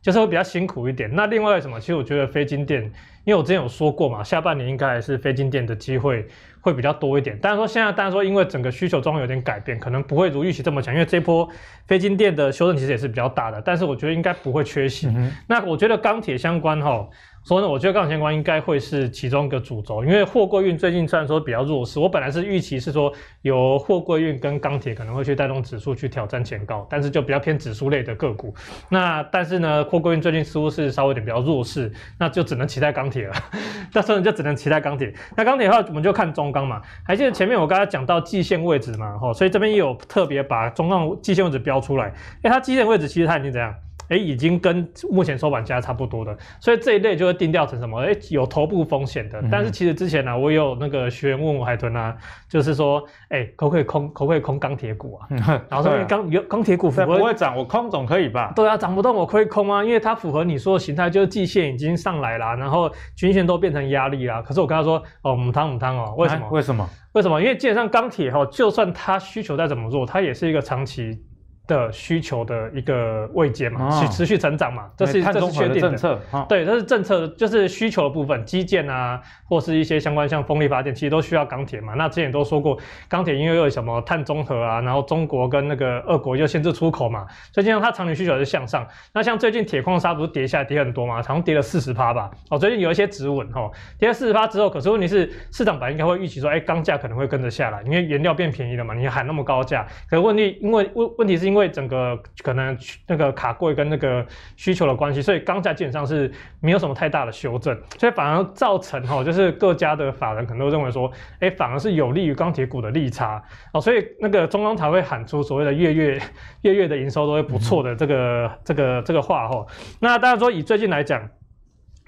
[0.00, 1.12] 就是会比较辛苦一点。
[1.12, 1.80] 那另外什么？
[1.80, 2.80] 其实我觉得非金电
[3.24, 6.28] 因为我之前有说过嘛，下半年应该还是非金电的机会
[6.64, 7.38] 会比较多一点。
[7.40, 11.46] 但是说现在，当然说因为整个需求状况有点改变，可能不会如预期这么强，因为这波
[11.86, 15.06] 非金电的修正其实也是比较大的，但是我觉得应该不会缺席。
[15.08, 17.06] 嗯、那我觉得钢铁相关哈。
[17.44, 28.54] 所以呢，我觉得钢铁相关应该会是其中一个主轴，因为货柜运最近虽然说比较弱势，我本来是预期是说有货柜运跟钢铁可能会去带动指数去挑战前高，但是就比较偏指数类的个股。
[28.88, 33.34] 那但是呢，货柜运最近似乎是稍微有点比较弱势，那就只能期待钢铁了。
[33.92, 35.12] 那所以就只能期待钢铁。
[35.36, 36.80] 那钢铁的话，我们就看中钢嘛。
[37.04, 39.18] 还记得前面我刚才讲到季线位置嘛？
[39.18, 42.06] 吼，所以这边也有特别把中钢季线位置标出来。
[42.42, 43.74] 哎，它季线位置其实它已经怎样？
[44.08, 48.00] 哎，已经跟目前收盘价差不多的，所以这一类就会定调成什么？
[48.00, 49.42] 哎，有头部风险的。
[49.50, 52.14] 但是其实之前呢、啊，我有那个学员问我海豚啊，
[52.46, 55.28] 就是说，哎，可不可以空，可不可以空钢铁股啊？
[55.70, 58.52] 然后说钢有钢铁股不会涨，我空总可以吧？
[58.54, 64.42] 对啊，涨不动我可以空啊，因为它符合你说的形态，就是季线已经上来啦，然后均线都变成压力了。
[64.42, 66.46] 可是我跟他说，哦，母汤母汤哦，为什么？
[66.50, 66.86] 为什么？
[67.12, 67.40] 为什么？
[67.40, 71.18] 因为基本上钢铁哈，就算它需求再怎么弱，它也是一个长期。
[71.66, 76.20] 的需求的一个位阶嘛，持、哦、持续成长嘛，这是这是确定的政策。
[76.30, 81.94] 哦、对，这是政策，就是需求的部分，基建啊，或是一些相关像风力发电，其实都需要钢铁嘛。
[81.94, 88.86] 那之前都说过，钢铁因为又有什么碳中和啊，然后中国跟那个俄国又限制出口嘛，所以这样它长期需求是向上。
[89.12, 92.30] 那像最近铁矿砂不是跌下来跌很多嘛，好像跌了四十趴吧。
[92.50, 102.20] 哦，最近有一些止稳哈，跌了四十趴之后，可是问题是市场本来应该会预期说，哎，钢价可能会跟着下来，因为原料变便宜了嘛，你喊那么高价，可是问题因为问问题是因为因为整个。
[102.42, 102.76] 可能
[103.06, 104.26] 那个卡柜跟那个
[104.56, 106.30] 需求的关系，所以钢价基本上是
[106.60, 113.42] 没有什么太大的修正，所以反而造成哈，就是各家的法人可能都认为说，哎，反而是有利于钢铁股的利差
[113.72, 116.20] 哦，所以那个中钢才会喊出所谓的月月
[116.62, 119.64] 月月的营收都会不错的这个、这个这个话哈。
[120.00, 121.26] 那当然说以最近来讲，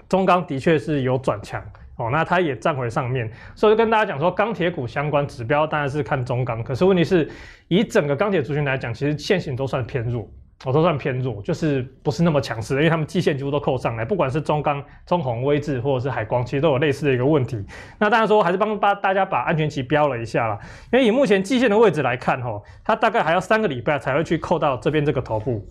[0.09, 1.63] 中钢的确是有转强
[1.97, 7.29] 哦，那它也站回上面，所以就跟大家讲说，钢铁股相关指标当然是看中钢，可是问题是。
[7.69, 10.25] 以整个钢铁族群来讲，其实线型都算偏弱，
[10.65, 17.63] 我，都算偏弱，就是不是那么强势，因为他们季线几乎都扣上来，不管是中钢、中鸿、威智或者是海光，其实都有类似的一个问题。
[17.99, 20.59] 那当然说，还是帮大大家把安全期标了一下啦，
[20.91, 25.63] 因为以目前季线的位置来看，吼，它大概还要三个礼拜才会去扣到这边这个头部，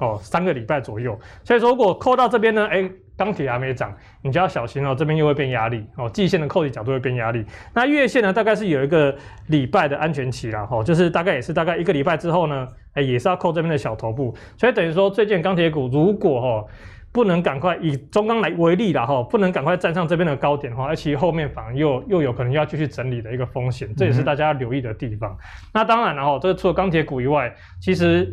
[0.00, 1.18] 哦，三个礼拜左右。
[1.44, 2.90] 所以说，如果扣到这边呢，哎。
[3.14, 7.44] 钢铁还没涨，你就要小心哦，这边又会变压力哦，季线的扣底角度会变压力。
[7.72, 9.14] 那月线呢，大概是有一个
[9.48, 14.34] 礼拜的安全期啦，吼，就是大概也是大概一个礼拜之后呢，哎，也是要扣这边的小头部。
[14.56, 16.66] 所以等于说，最近钢铁股如果哦
[17.12, 25.30] 不能赶快以中钢来为例啦，吼，不能赶快站上这边的高点的话，而且后面反而又又有可能要继续整理的一个风险，这也是大家要留意的地方。
[25.32, 25.38] 嗯、
[25.74, 28.32] 那当然了，哈，这个除了钢铁股以外，其实。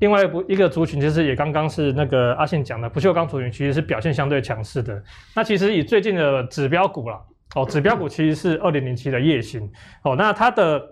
[0.00, 5.02] 另外一部一个族群，其实也刚刚是那个阿信讲的不锈钢族群，其实是表现相对强势的。
[5.36, 7.18] 那其实以最近的指标股啦，
[7.54, 9.62] 哦，指标股其实是二零零七的夜行，
[10.02, 10.82] 哦，那它的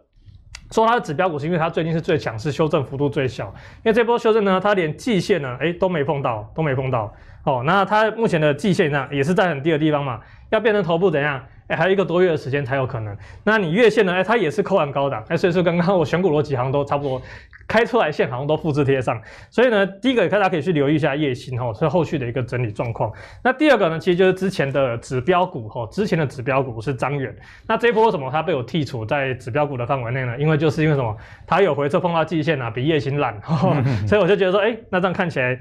[0.70, 3.46] 说它的指标股是因为它最近是最强势，修正幅度最小。
[3.84, 7.12] 因为这波修正呢，它连季线呢，哎都没碰到，都没碰到。
[7.44, 11.44] 哦，那它目前的季线呢，也是在很低的地方嘛，要变成头部怎样？
[11.72, 13.16] 诶还有一个多月的时间才有可能。
[13.44, 14.12] 那你月线呢？
[14.12, 17.20] 诶它也是扣完高档，诶所以说刚刚我选股逻辑好像都差不多。
[17.68, 19.18] 开出来线好像都复制贴上，
[19.48, 23.10] 所以呢，第一个大家可以去留意一下烨兴哈，是后续的一个整理状况。
[23.42, 27.34] 那第二个呢，其实就是之前的指标股哈，之前的指标股是张远。
[27.66, 30.36] 那这一波为什么它被我剔除在指标股的范围内呢？
[30.38, 31.16] 因为就是因为什么，
[31.46, 33.40] 它有回撤碰到季线啊，比烨兴烂，
[34.06, 35.58] 所以我就觉得说，哎、欸，那这样看起来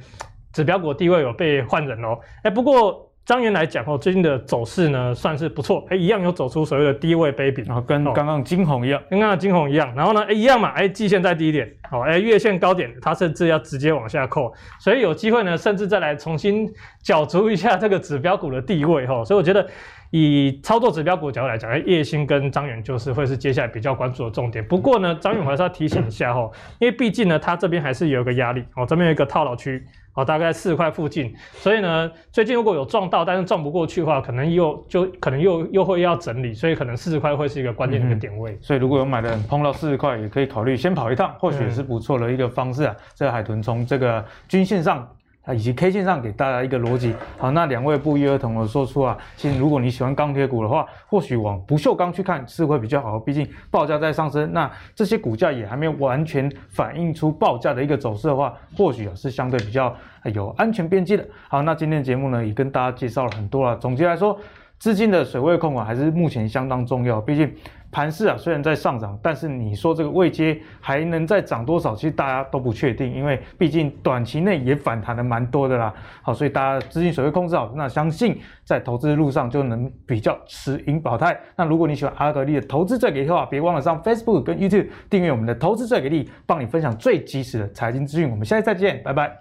[0.51, 2.19] 指标股的地位有被换人哦。
[2.37, 3.10] 哎、欸，不过。
[3.31, 16.69] 彰源来讲哦，最近的走势呢算是不错，哎，一样有走出所谓的低位杯柄，然后跟刚刚金红一样，跟刚刚金红一样，然后呢，哎，一样嘛，哎，季线在低点，好，哎，月线高点，它甚至要直接往下扣，所以有机会呢，甚至再来重新
[17.01, 19.65] 角逐一下这个指标股的地位哈，所以我觉得
[20.09, 24.61] 以操作指标股的角度来讲，哎，烨兴跟张远就是会是接下来比较关注的重点。
[24.65, 29.81] 不过呢，张远还是要提醒一下哈，因为毕竟呢，它这边还是有一个压力，哦，这边有一个套牢区。
[30.13, 38.51] 好，大概四十块附近，所以呢，最近如果有撞到，但是撞不过去的话，可能又就可能又又会要整理，所以可能四十块会是一个关键的一个点位。
[38.51, 42.95] 嗯、所以如果有买的人碰到四十块，也可以考虑先跑一趟，或许也是不错的一个方式啊。
[42.97, 45.07] 嗯、这个海豚从这个均线上。
[45.43, 47.15] 啊，以及 K 线上给大家一个逻辑。
[47.37, 53.19] 好，那两位不约而同的说出啊，其实如果你喜欢钢铁股的话，或许往不锈钢去看是会比较好。
[53.19, 59.95] 毕竟报价在上升，那这些股价也还没有完全反映出报价的一个走势的话，或许啊是相对比较
[60.33, 61.25] 有安全边际的。
[61.47, 63.75] 好，那今天节目呢，也跟大家介绍了很多了。
[63.77, 64.37] 总结来说。
[64.81, 67.53] 资金的水位控管还是目前相当重要，毕竟。
[67.91, 71.93] 盘势啊，虽然在上涨，但是你说这个位阶还能再涨多少？
[71.93, 75.93] 其实大家都不确定，因为毕竟短期内也反弹的蛮多的啦。
[76.21, 81.37] 好，所以大家资金水位控制好，那相信在投资路上就能比较持盈保泰。
[81.57, 88.29] 那如果你喜欢阿格力的投资最给力的话，别忘了上 Facebook 跟 YouTube 订阅我们的投资最给力，帮你分享最及时的财经资讯。
[88.29, 89.35] 我们下期再见，拜拜。